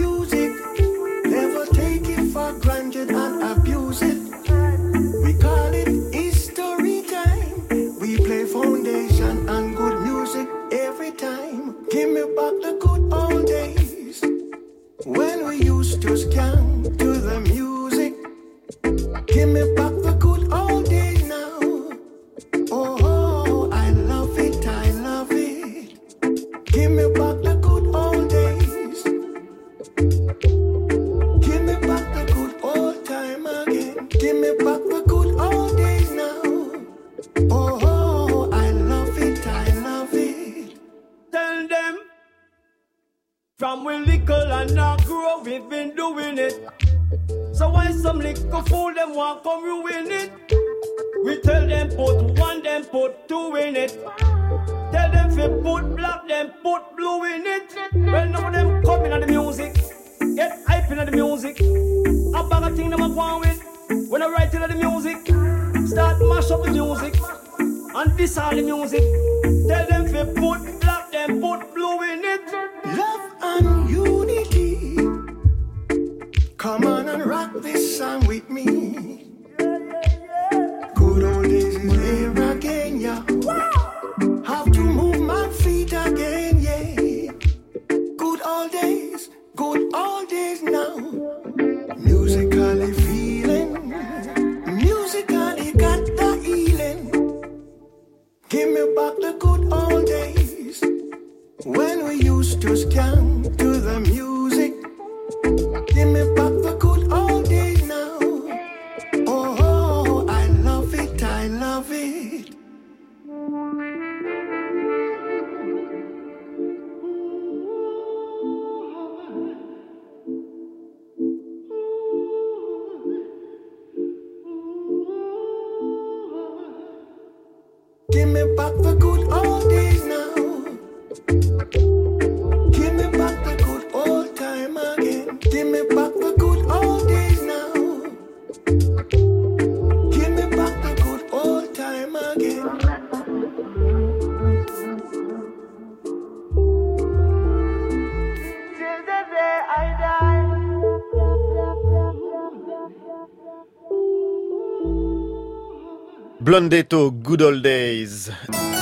[156.68, 158.30] Blondetto, Good Old Days.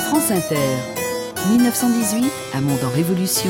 [0.09, 0.57] France Inter,
[1.51, 3.49] 1918, un monde en révolution.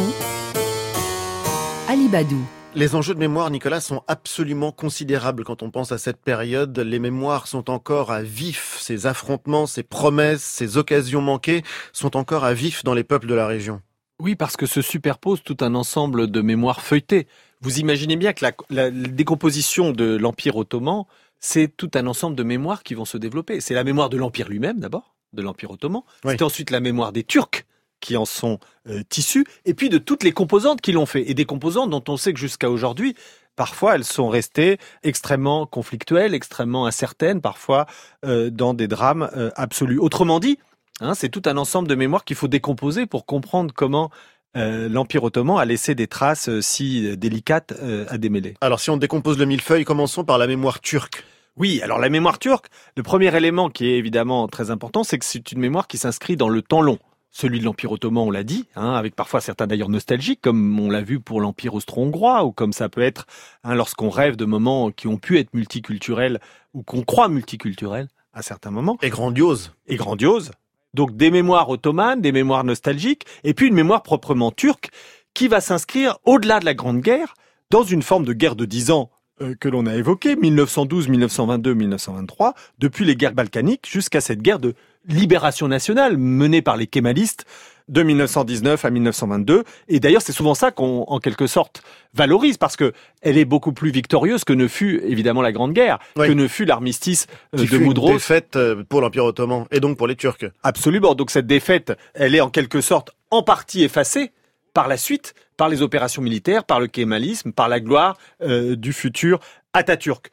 [1.88, 2.40] Ali Badou.
[2.76, 6.78] Les enjeux de mémoire, Nicolas, sont absolument considérables quand on pense à cette période.
[6.78, 8.78] Les mémoires sont encore à vif.
[8.80, 13.34] Ces affrontements, ces promesses, ces occasions manquées sont encore à vif dans les peuples de
[13.34, 13.82] la région.
[14.20, 17.26] Oui, parce que se superpose tout un ensemble de mémoires feuilletées.
[17.62, 21.06] Vous imaginez bien que la, la décomposition de l'Empire ottoman,
[21.40, 23.62] c'est tout un ensemble de mémoires qui vont se développer.
[23.62, 26.02] C'est la mémoire de l'Empire lui-même d'abord, de l'Empire ottoman.
[26.26, 26.34] Oui.
[26.38, 27.66] C'est ensuite la mémoire des Turcs
[28.00, 31.34] qui en sont euh, tissus, et puis de toutes les composantes qui l'ont fait, et
[31.34, 33.16] des composantes dont on sait que jusqu'à aujourd'hui,
[33.56, 37.88] parfois elles sont restées extrêmement conflictuelles, extrêmement incertaines, parfois
[38.26, 40.00] euh, dans des drames euh, absolus.
[40.00, 40.60] Autrement dit,
[41.02, 44.12] hein, c'est tout un ensemble de mémoires qu'il faut décomposer pour comprendre comment
[44.56, 48.56] euh, l'Empire ottoman a laissé des traces euh, si délicates euh, à démêler.
[48.62, 51.24] Alors si on décompose le millefeuille, commençons par la mémoire turque.
[51.58, 55.26] Oui, alors la mémoire turque, le premier élément qui est évidemment très important, c'est que
[55.26, 57.00] c'est une mémoire qui s'inscrit dans le temps long.
[57.32, 60.90] Celui de l'Empire ottoman, on l'a dit, hein, avec parfois certains d'ailleurs nostalgiques, comme on
[60.90, 63.26] l'a vu pour l'Empire austro-hongrois, ou comme ça peut être
[63.64, 66.40] hein, lorsqu'on rêve de moments qui ont pu être multiculturels,
[66.74, 68.98] ou qu'on croit multiculturels à certains moments.
[69.02, 69.74] Et grandiose.
[69.88, 70.52] Et grandiose.
[70.94, 74.90] Donc des mémoires ottomanes, des mémoires nostalgiques, et puis une mémoire proprement turque,
[75.34, 77.34] qui va s'inscrire au-delà de la Grande Guerre,
[77.70, 79.12] dans une forme de guerre de dix ans
[79.42, 84.60] euh, que l'on a évoquée, 1912, 1922, 1923, depuis les guerres balkaniques jusqu'à cette guerre
[84.60, 84.74] de
[85.08, 87.46] libération nationale menée par les kémalistes
[87.88, 89.64] de 1919 à 1922.
[89.88, 91.82] Et d'ailleurs, c'est souvent ça qu'on, en quelque sorte,
[92.14, 96.00] valorise parce que elle est beaucoup plus victorieuse que ne fut évidemment la Grande Guerre,
[96.18, 96.28] Oui.
[96.28, 98.12] que ne fut l'armistice euh, Qui de fut une Moudros.
[98.14, 100.46] défaite euh, pour l'Empire ottoman et donc pour les Turcs.
[100.64, 101.16] Absolument.
[101.16, 104.32] Donc cette défaite, elle est en quelque sorte en partie effacée
[104.74, 108.94] par la suite, par les opérations militaires, par le kémalisme, par la gloire euh, du
[108.94, 109.40] futur
[109.74, 110.30] Atatürk.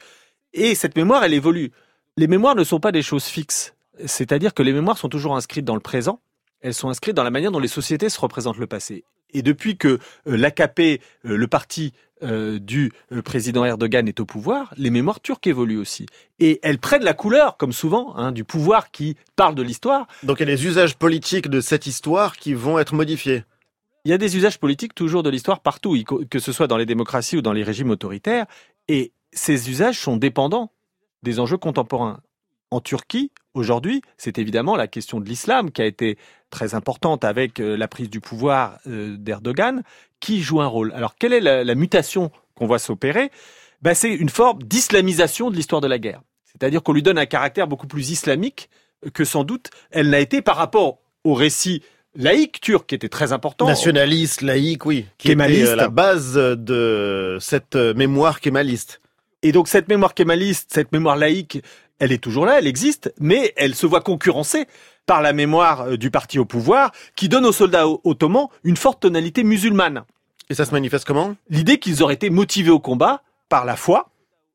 [0.53, 1.73] Et cette mémoire, elle évolue.
[2.17, 3.75] Les mémoires ne sont pas des choses fixes.
[4.07, 6.21] C'est-à-dire que les mémoires sont toujours inscrites dans le présent.
[6.65, 9.05] Elles sont inscrites dans la manière dont les sociétés se représentent le passé.
[9.35, 11.93] Et depuis que euh, l'AKP, euh, le parti
[12.23, 12.91] euh, du
[13.23, 16.07] président Erdogan est au pouvoir, les mémoires turques évoluent aussi.
[16.39, 20.41] Et elles prennent la couleur, comme souvent, hein, du pouvoir qui parle de l'histoire, Donc
[20.41, 23.45] il y a les usages politiques de cette histoire qui vont être modifiés.
[24.07, 25.99] Il y a des usages politiques toujours de l'histoire partout,
[26.31, 28.47] que ce soit dans les démocraties ou dans les régimes autoritaires,
[28.89, 30.73] et ces usages sont dépendants
[31.23, 32.21] des enjeux contemporains.
[32.75, 36.19] En Turquie, aujourd'hui, c'est évidemment la question de l'islam qui a été
[36.51, 39.85] très importante avec euh, la prise du pouvoir euh, d'Erdogan,
[40.19, 40.93] qui joue un rôle.
[40.93, 43.31] Alors, quelle est la, la mutation qu'on voit s'opérer?
[43.81, 46.21] Ben, C'est une forme d'islamisation de l'histoire de la guerre.
[46.47, 48.69] C'est-à-dire qu'on lui donne un caractère beaucoup plus islamique
[49.13, 51.81] que sans doute elle n'a été par rapport au récit
[52.17, 53.69] laïque turc qui était très important.
[53.69, 55.07] Nationaliste, laïque, oui.
[55.19, 55.63] Qui Kémaliste.
[55.63, 59.01] était euh, la base de cette mémoire kémaliste.
[59.45, 61.63] Et donc cette mémoire kémaliste, cette mémoire laïque,
[61.99, 64.67] elle est toujours là, elle existe, mais elle se voit concurrencée
[65.07, 69.01] par la mémoire euh, du parti au pouvoir qui donne aux soldats ottomans une forte
[69.01, 70.05] tonalité musulmane.
[70.51, 71.37] Et ça se manifeste comment?
[71.49, 74.11] L'idée qu'ils auraient été motivés au combat par la foi,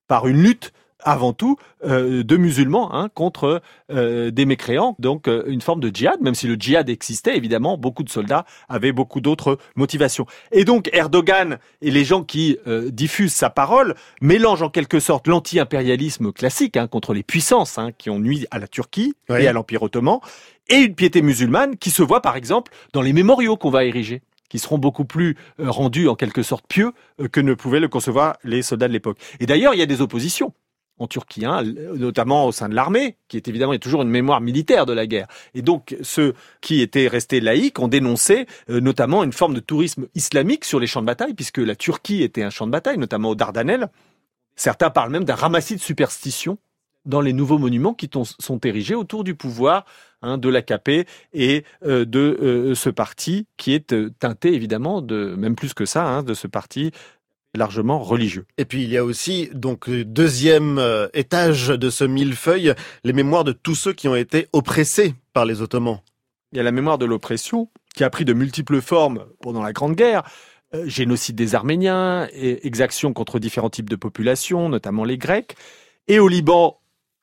[0.07, 5.43] par une lutte avant tout euh, de musulmans hein, contre euh, des mécréants, donc euh,
[5.47, 9.21] une forme de djihad, même si le djihad existait, évidemment, beaucoup de soldats avaient beaucoup
[9.21, 10.25] d'autres motivations.
[10.51, 12.57] Et donc Erdogan et les gens qui
[12.91, 18.09] diffusent sa parole mélangent en quelque sorte l'anti-impérialisme classique hein, contre les puissances hein, qui
[18.09, 20.19] ont nuit à la Turquie et à l'Empire ottoman,
[20.69, 24.21] et une piété musulmane qui se voit par exemple dans les mémoriaux qu'on va ériger
[24.49, 26.91] qui seront beaucoup plus rendus en quelque sorte pieux
[27.31, 29.19] que ne pouvaient le concevoir les soldats de l'époque.
[29.39, 30.53] Et d'ailleurs, il y a des oppositions
[30.99, 31.63] en Turquie, hein,
[31.95, 35.27] notamment au sein de l'armée, qui est évidemment toujours une mémoire militaire de la guerre.
[35.53, 40.07] Et donc ceux qui étaient restés laïcs ont dénoncé euh, notamment une forme de tourisme
[40.15, 43.29] islamique sur les champs de bataille, puisque la Turquie était un champ de bataille, notamment
[43.29, 43.89] aux Dardanelles.
[44.55, 46.57] Certains parlent même d'un ramassis de superstitions
[47.05, 49.85] dans les nouveaux monuments qui sont érigés autour du pouvoir
[50.21, 55.55] hein, de l'AKP et euh, de euh, ce parti qui est teinté évidemment de même
[55.55, 56.91] plus que ça hein, de ce parti
[57.55, 58.45] largement religieux.
[58.57, 62.73] Et puis il y a aussi donc le deuxième euh, étage de ce millefeuille,
[63.03, 65.99] les mémoires de tous ceux qui ont été oppressés par les Ottomans.
[66.51, 69.73] Il y a la mémoire de l'oppression qui a pris de multiples formes pendant la
[69.73, 70.23] Grande Guerre.
[70.75, 75.55] Euh, génocide des Arméniens, et exactions contre différents types de populations, notamment les Grecs.
[76.07, 76.79] Et au Liban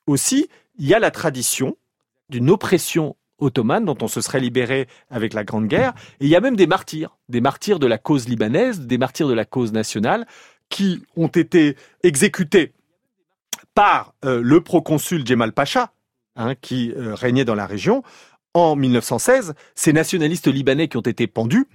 [0.09, 0.49] aussi,
[0.79, 1.77] il y a la tradition
[2.29, 5.95] d'une oppression ottomane dont on se serait libéré avec la Grande Guerre.
[6.21, 9.29] Et il y a même des martyrs, des martyrs de la cause libanaise, des martyrs
[9.29, 10.27] de la cause nationale,
[10.69, 12.73] qui ont été exécutés
[13.75, 15.93] par euh, le proconsul Djemal Pacha,
[16.37, 18.03] hein, qui euh, régnait dans la région,
[18.55, 19.55] en 1916.
[19.75, 21.67] Ces nationalistes libanais qui ont été pendus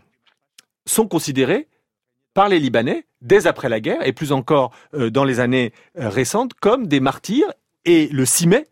[0.86, 1.68] sont considérés
[2.34, 6.54] par les Libanais, dès après la guerre, et plus encore euh, dans les années récentes,
[6.54, 7.52] comme des martyrs.
[7.84, 8.68] Et le 6 mai,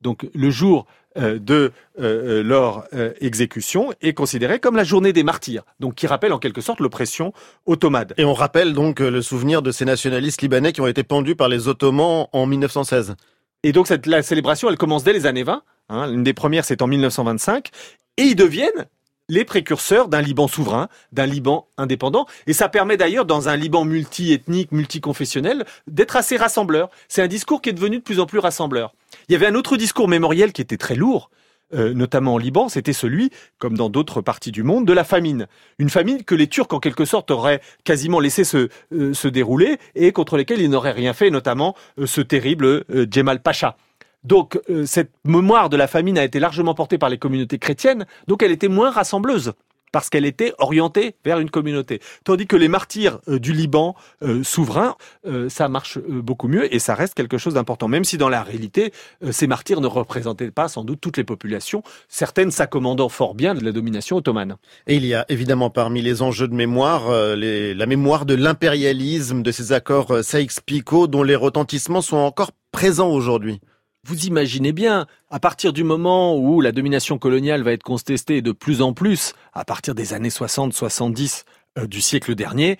[0.00, 0.86] donc le jour
[1.16, 2.86] de euh, euh, leur
[3.20, 7.32] exécution est considérée comme la journée des martyrs, donc qui rappelle en quelque sorte l'oppression
[7.66, 8.08] ottomane.
[8.16, 11.48] Et on rappelle donc le souvenir de ces nationalistes libanais qui ont été pendus par
[11.48, 13.14] les Ottomans en 1916.
[13.62, 15.62] Et donc cette, la célébration, elle commence dès les années 20.
[15.88, 17.70] Hein, L'une des premières, c'est en 1925.
[18.16, 18.86] Et ils deviennent
[19.28, 22.26] les précurseurs d'un Liban souverain, d'un Liban indépendant.
[22.46, 26.90] Et ça permet d'ailleurs, dans un Liban multi-ethnique, multiconfessionnel, d'être assez rassembleur.
[27.08, 28.94] C'est un discours qui est devenu de plus en plus rassembleur.
[29.28, 31.30] Il y avait un autre discours mémoriel qui était très lourd,
[31.74, 35.46] euh, notamment en Liban, c'était celui, comme dans d'autres parties du monde, de la famine.
[35.78, 40.12] Une famine que les Turcs, en quelque sorte, auraient quasiment laissé se, euh, dérouler et
[40.12, 43.76] contre lesquels ils n'auraient rien fait, notamment euh, ce terrible Djemal Pacha.
[44.22, 48.42] Donc cette mémoire de la famine a été largement portée par les communautés chrétiennes, donc
[48.42, 49.52] elle était moins rassembleuse
[49.94, 52.00] parce qu'elle était orientée vers une communauté.
[52.24, 56.80] Tandis que les martyrs euh, du Liban euh, souverain, euh, ça marche beaucoup mieux et
[56.80, 57.86] ça reste quelque chose d'important.
[57.86, 58.92] Même si dans la réalité,
[59.30, 63.64] ces martyrs ne représentaient pas sans doute toutes les populations, certaines s'accommandant fort bien de
[63.64, 64.56] la domination ottomane.
[64.88, 69.52] Et il y a évidemment parmi les enjeux de mémoire, la mémoire de l'impérialisme, de
[69.52, 73.60] ces accords Sykes-Picot dont les retentissements sont encore présents aujourd'hui.
[74.06, 78.52] Vous imaginez bien, à partir du moment où la domination coloniale va être contestée de
[78.52, 81.44] plus en plus, à partir des années 60-70
[81.78, 82.76] euh, du siècle dernier,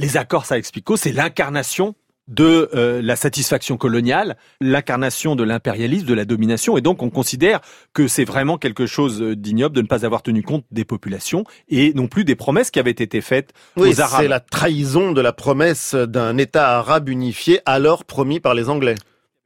[0.00, 1.94] les accords explique c'est l'incarnation
[2.26, 7.60] de euh, la satisfaction coloniale, l'incarnation de l'impérialisme, de la domination, et donc on considère
[7.92, 11.92] que c'est vraiment quelque chose d'ignoble de ne pas avoir tenu compte des populations et
[11.92, 14.22] non plus des promesses qui avaient été faites aux Arabes.
[14.22, 18.96] C'est la trahison de la promesse d'un État arabe unifié alors promis par les Anglais.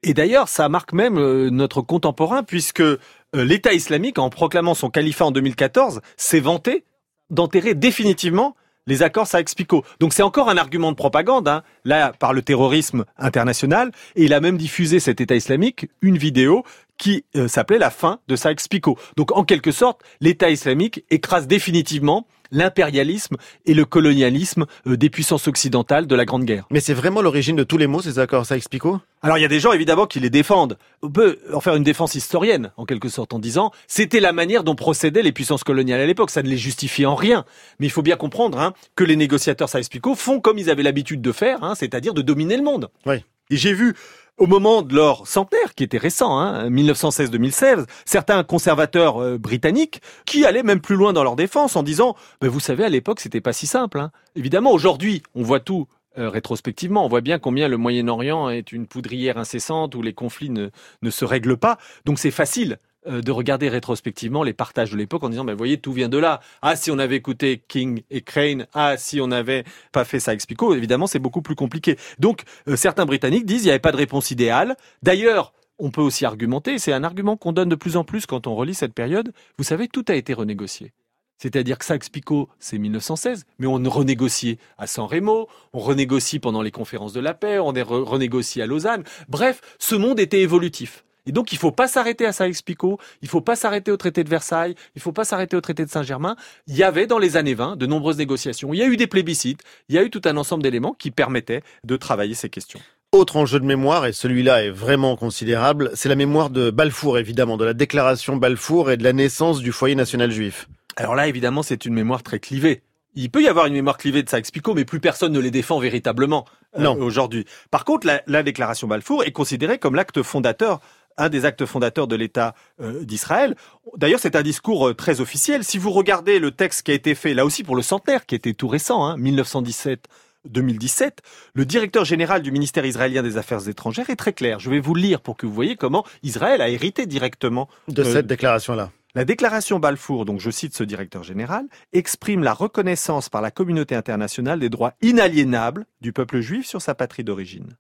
[0.03, 2.99] Et d'ailleurs, ça marque même euh, notre contemporain, puisque euh,
[3.35, 6.85] l'État islamique, en proclamant son califat en 2014, s'est vanté
[7.31, 8.55] d'enterrer définitivement
[8.87, 9.85] les accords Sykes-Picot.
[10.01, 14.33] Donc c'est encore un argument de propagande, hein, là par le terrorisme international, et il
[14.33, 16.65] a même diffusé cet État islamique une vidéo
[16.97, 18.99] qui euh, s'appelait la fin de Sykes-Picot.
[19.17, 23.37] Donc en quelque sorte, l'État islamique écrase définitivement l'impérialisme
[23.67, 26.67] et le colonialisme euh, des puissances occidentales de la Grande Guerre.
[26.71, 29.49] Mais c'est vraiment l'origine de tous les mots, ces accords Sykes-Picot Alors il y a
[29.49, 30.79] des gens évidemment qui les défendent.
[31.03, 34.65] On peut en faire une défense historienne, en quelque sorte, en disant c'était la manière
[34.65, 36.31] dont procédaient les puissances coloniales à l'époque.
[36.31, 37.45] Ça ne les justifie en rien.
[37.81, 41.21] Mais il faut bien comprendre hein, que les négociateurs Sykes-Picot font comme ils avaient l'habitude
[41.21, 42.89] de faire, hein, c'est-à-dire de dominer le monde.
[43.07, 43.25] Oui.
[43.51, 43.95] Et j'ai vu
[44.39, 50.45] au moment de leur centenaire, qui était récent, hein, 1916-2016, certains conservateurs euh, britanniques qui
[50.45, 53.41] allaient même plus loin dans leur défense en disant ben, vous savez, à l'époque, c'était
[53.41, 53.99] pas si simple.
[53.99, 54.11] Hein.
[54.37, 57.05] Évidemment, aujourd'hui, on voit tout euh, rétrospectivement.
[57.05, 60.71] On voit bien combien le Moyen-Orient est une poudrière incessante où les conflits ne,
[61.03, 61.79] ne se règlent pas.
[62.07, 65.93] Donc c'est facile de regarder rétrospectivement les partages de l'époque en disant, ben voyez, tout
[65.93, 66.41] vient de là.
[66.63, 70.35] Ah, si on avait écouté King et Crane, ah, si on n'avait pas fait ça
[70.37, 71.97] Picot, évidemment, c'est beaucoup plus compliqué.
[72.19, 74.77] Donc, euh, certains Britanniques disent, il n'y avait pas de réponse idéale.
[75.03, 78.47] D'ailleurs, on peut aussi argumenter, c'est un argument qu'on donne de plus en plus quand
[78.47, 80.93] on relit cette période, vous savez, tout a été renégocié.
[81.39, 86.73] C'est-à-dire que Sykes-Picot, c'est 1916, mais on renégociait à San Remo, on renégocie pendant les
[86.73, 89.05] conférences de la paix, on renégocie à Lausanne.
[89.29, 91.05] Bref, ce monde était évolutif.
[91.29, 94.31] Et donc, il faut pas s'arrêter à Sykes-Picot, il faut pas s'arrêter au traité de
[94.31, 96.37] Versailles, il faut pas s'arrêter au traité de Saint-Germain.
[96.67, 98.73] Il y avait dans les années 20 de nombreuses négociations.
[98.73, 99.61] Il y a eu des plébiscites,
[99.91, 102.81] il y a eu tout un ensemble d'éléments qui permettaient de travailler ces questions.
[103.13, 107.59] Autre enjeu de mémoire, et celui-là est vraiment considérable, c'est la mémoire de Balfour, évidemment,
[107.59, 110.67] de la déclaration Balfour et de la naissance du foyer national juif.
[110.97, 112.81] Alors là, évidemment, c'est une mémoire très clivée.
[113.15, 115.79] Il peut y avoir une mémoire clivée de Sykes-Picot, mais plus personne ne les défend
[115.79, 116.45] véritablement
[116.77, 116.97] euh, Non.
[117.01, 117.47] aujourd'hui.
[117.71, 120.81] Par contre, la, la déclaration Balfour est considérée comme l'acte fondateur
[121.19, 123.57] un des actes fondateurs de l'État euh, d'Israël.
[123.97, 125.65] D'ailleurs, c'est un discours euh, très officiel.
[125.65, 128.35] Si vous regardez le texte qui a été fait, là aussi pour le centenaire, qui
[128.35, 130.09] était tout récent, hein, 1917,
[130.47, 131.21] 2017,
[131.55, 134.61] le directeur général du ministère israélien des Affaires étrangères est très clair.
[134.61, 138.03] Je vais vous le lire pour que vous voyez comment Israël a hérité directement De
[138.03, 138.91] euh, cette déclaration-là.
[139.15, 143.95] la déclaration Balfour, donc je cite ce directeur général, exprime la reconnaissance par la communauté
[143.95, 147.77] internationale des droits inaliénables du peuple juif sur sa patrie d'origine.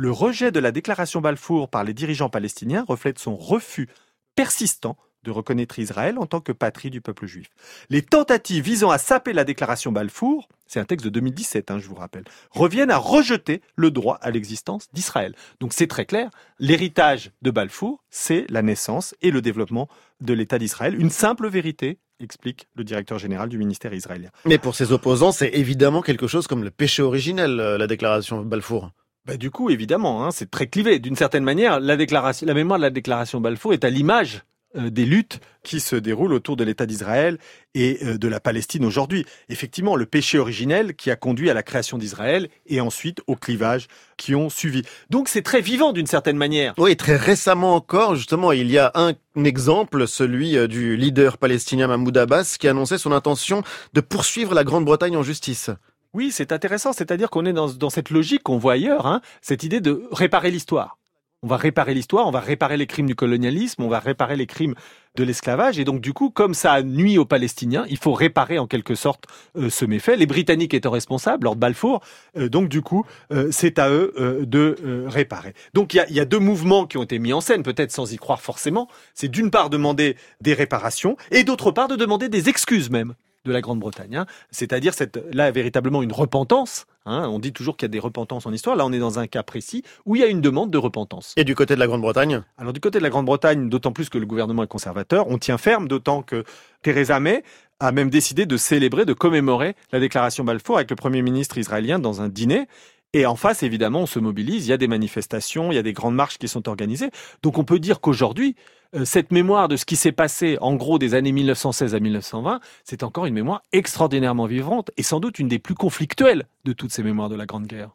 [0.00, 3.88] Le rejet de la déclaration Balfour par les dirigeants palestiniens reflète son refus
[4.36, 7.48] persistant de reconnaître Israël en tant que patrie du peuple juif.
[7.90, 11.88] Les tentatives visant à saper la déclaration Balfour, c'est un texte de 2017, hein, je
[11.88, 12.22] vous rappelle,
[12.52, 15.34] reviennent à rejeter le droit à l'existence d'Israël.
[15.58, 16.30] Donc c'est très clair,
[16.60, 19.88] l'héritage de Balfour, c'est la naissance et le développement
[20.20, 20.94] de l'État d'Israël.
[20.94, 24.30] Une simple vérité, explique le directeur général du ministère israélien.
[24.44, 28.42] Mais pour ses opposants, c'est évidemment quelque chose comme le péché originel, euh, la déclaration
[28.42, 28.90] Balfour.
[29.28, 31.00] Bah, du coup, évidemment, hein, c'est très clivé.
[31.00, 34.42] D'une certaine manière, la, déclaration, la mémoire de la déclaration Balfour est à l'image
[34.74, 37.36] euh, des luttes qui se déroulent autour de l'État d'Israël
[37.74, 39.26] et euh, de la Palestine aujourd'hui.
[39.50, 43.86] Effectivement, le péché originel qui a conduit à la création d'Israël et ensuite aux clivages
[44.16, 44.82] qui ont suivi.
[45.10, 46.72] Donc c'est très vivant d'une certaine manière.
[46.78, 49.12] Oui, très récemment encore, justement, il y a un
[49.44, 53.62] exemple, celui euh, du leader palestinien Mahmoud Abbas, qui annonçait son intention
[53.92, 55.68] de poursuivre la Grande-Bretagne en justice.
[56.14, 59.80] Oui, c'est intéressant, c'est-à-dire qu'on est dans, cette logique qu'on voit ailleurs, hein, cette idée
[59.80, 60.96] de réparer l'histoire.
[61.42, 64.46] On va réparer l'histoire, on va réparer les crimes du colonialisme, on va réparer les
[64.46, 64.74] crimes
[65.14, 65.78] de l'esclavage.
[65.78, 69.26] Et donc, du coup, comme ça nuit aux Palestiniens, il faut réparer en quelque sorte
[69.56, 70.16] euh, ce méfait.
[70.16, 72.00] Les Britanniques étant responsables, Lord Balfour,
[72.36, 74.14] euh, donc du coup, euh, c'est à eux
[74.46, 75.52] de réparer.
[75.74, 77.62] Donc, il y a, il y a deux mouvements qui ont été mis en scène,
[77.62, 78.88] peut-être sans y croire forcément.
[79.14, 83.52] C'est d'une part demander des réparations et d'autre part de demander des excuses même de
[83.52, 84.16] la Grande-Bretagne.
[84.16, 84.26] hein.
[84.50, 86.86] C'est-à-dire cette, là véritablement une repentance.
[87.06, 87.28] hein.
[87.28, 88.76] On dit toujours qu'il y a des repentances en histoire.
[88.76, 91.34] Là, on est dans un cas précis où il y a une demande de repentance.
[91.36, 92.42] Et du côté de la Grande-Bretagne?
[92.58, 95.58] Alors du côté de la Grande-Bretagne, d'autant plus que le gouvernement est conservateur, on tient
[95.58, 96.44] ferme, d'autant que
[96.82, 97.42] Theresa May
[97.80, 101.98] a même décidé de célébrer, de commémorer la déclaration Balfour avec le Premier ministre israélien
[102.00, 102.66] dans un dîner.
[103.14, 105.82] Et en face, évidemment, on se mobilise, il y a des manifestations, il y a
[105.82, 107.10] des grandes marches qui sont organisées.
[107.42, 108.54] Donc on peut dire qu'aujourd'hui,
[108.94, 112.60] euh, cette mémoire de ce qui s'est passé, en gros, des années 1916 à 1920,
[112.84, 116.92] c'est encore une mémoire extraordinairement vivante et sans doute une des plus conflictuelles de toutes
[116.92, 117.90] ces mémoires de la Grande Guerre.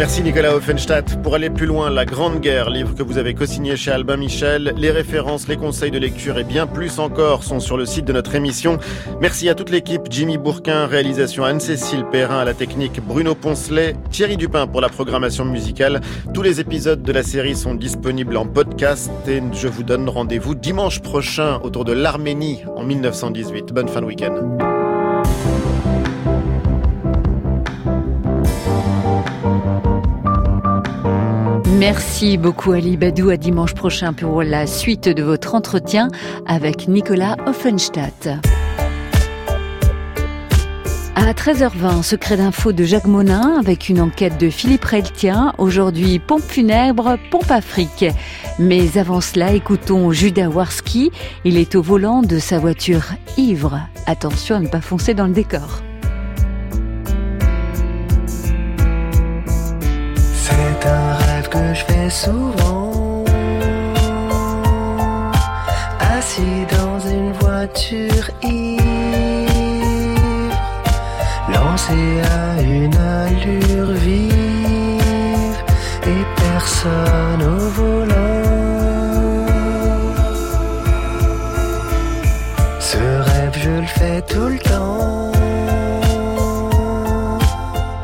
[0.00, 1.22] Merci Nicolas Offenstadt.
[1.22, 4.72] Pour aller plus loin, La Grande Guerre, livre que vous avez co-signé chez Albin Michel.
[4.78, 8.14] Les références, les conseils de lecture et bien plus encore sont sur le site de
[8.14, 8.78] notre émission.
[9.20, 10.00] Merci à toute l'équipe.
[10.08, 15.44] Jimmy Bourquin, réalisation Anne-Cécile Perrin à la technique, Bruno Poncelet, Thierry Dupin pour la programmation
[15.44, 16.00] musicale.
[16.32, 20.54] Tous les épisodes de la série sont disponibles en podcast et je vous donne rendez-vous
[20.54, 23.74] dimanche prochain autour de l'Arménie en 1918.
[23.74, 24.69] Bonne fin de week-end.
[31.80, 33.30] Merci beaucoup Ali Badou.
[33.30, 36.08] À dimanche prochain pour la suite de votre entretien
[36.44, 38.28] avec Nicolas Offenstadt.
[41.16, 45.54] À 13h20, secret d'info de Jacques Monin avec une enquête de Philippe Reltien.
[45.56, 48.04] Aujourd'hui, pompe funèbre, pompe Afrique.
[48.58, 51.10] Mais avant cela, écoutons Judas Warski.
[51.46, 53.04] Il est au volant de sa voiture
[53.38, 53.80] ivre.
[54.04, 55.80] Attention à ne pas foncer dans le décor.
[61.50, 63.24] Que je fais souvent.
[66.16, 68.84] Assis dans une voiture ivre,
[71.54, 72.00] lancé
[72.38, 75.60] à une allure vive
[76.12, 78.40] et personne au volant.
[82.78, 85.32] Ce rêve, je le fais tout le temps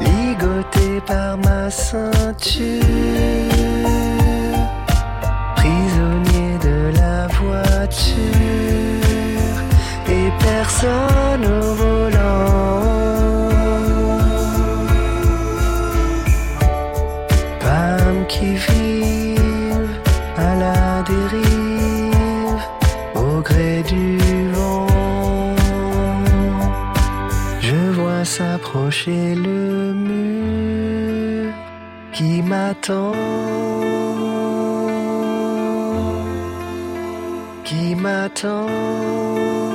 [0.00, 1.70] ligoté par ma
[5.56, 8.22] prisonnier de la voiture
[10.08, 11.95] et personne au.
[32.86, 33.12] temps
[37.64, 39.65] qui m'attend.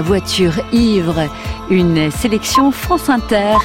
[0.00, 1.28] voiture ivre.
[1.70, 3.56] Une sélection France Inter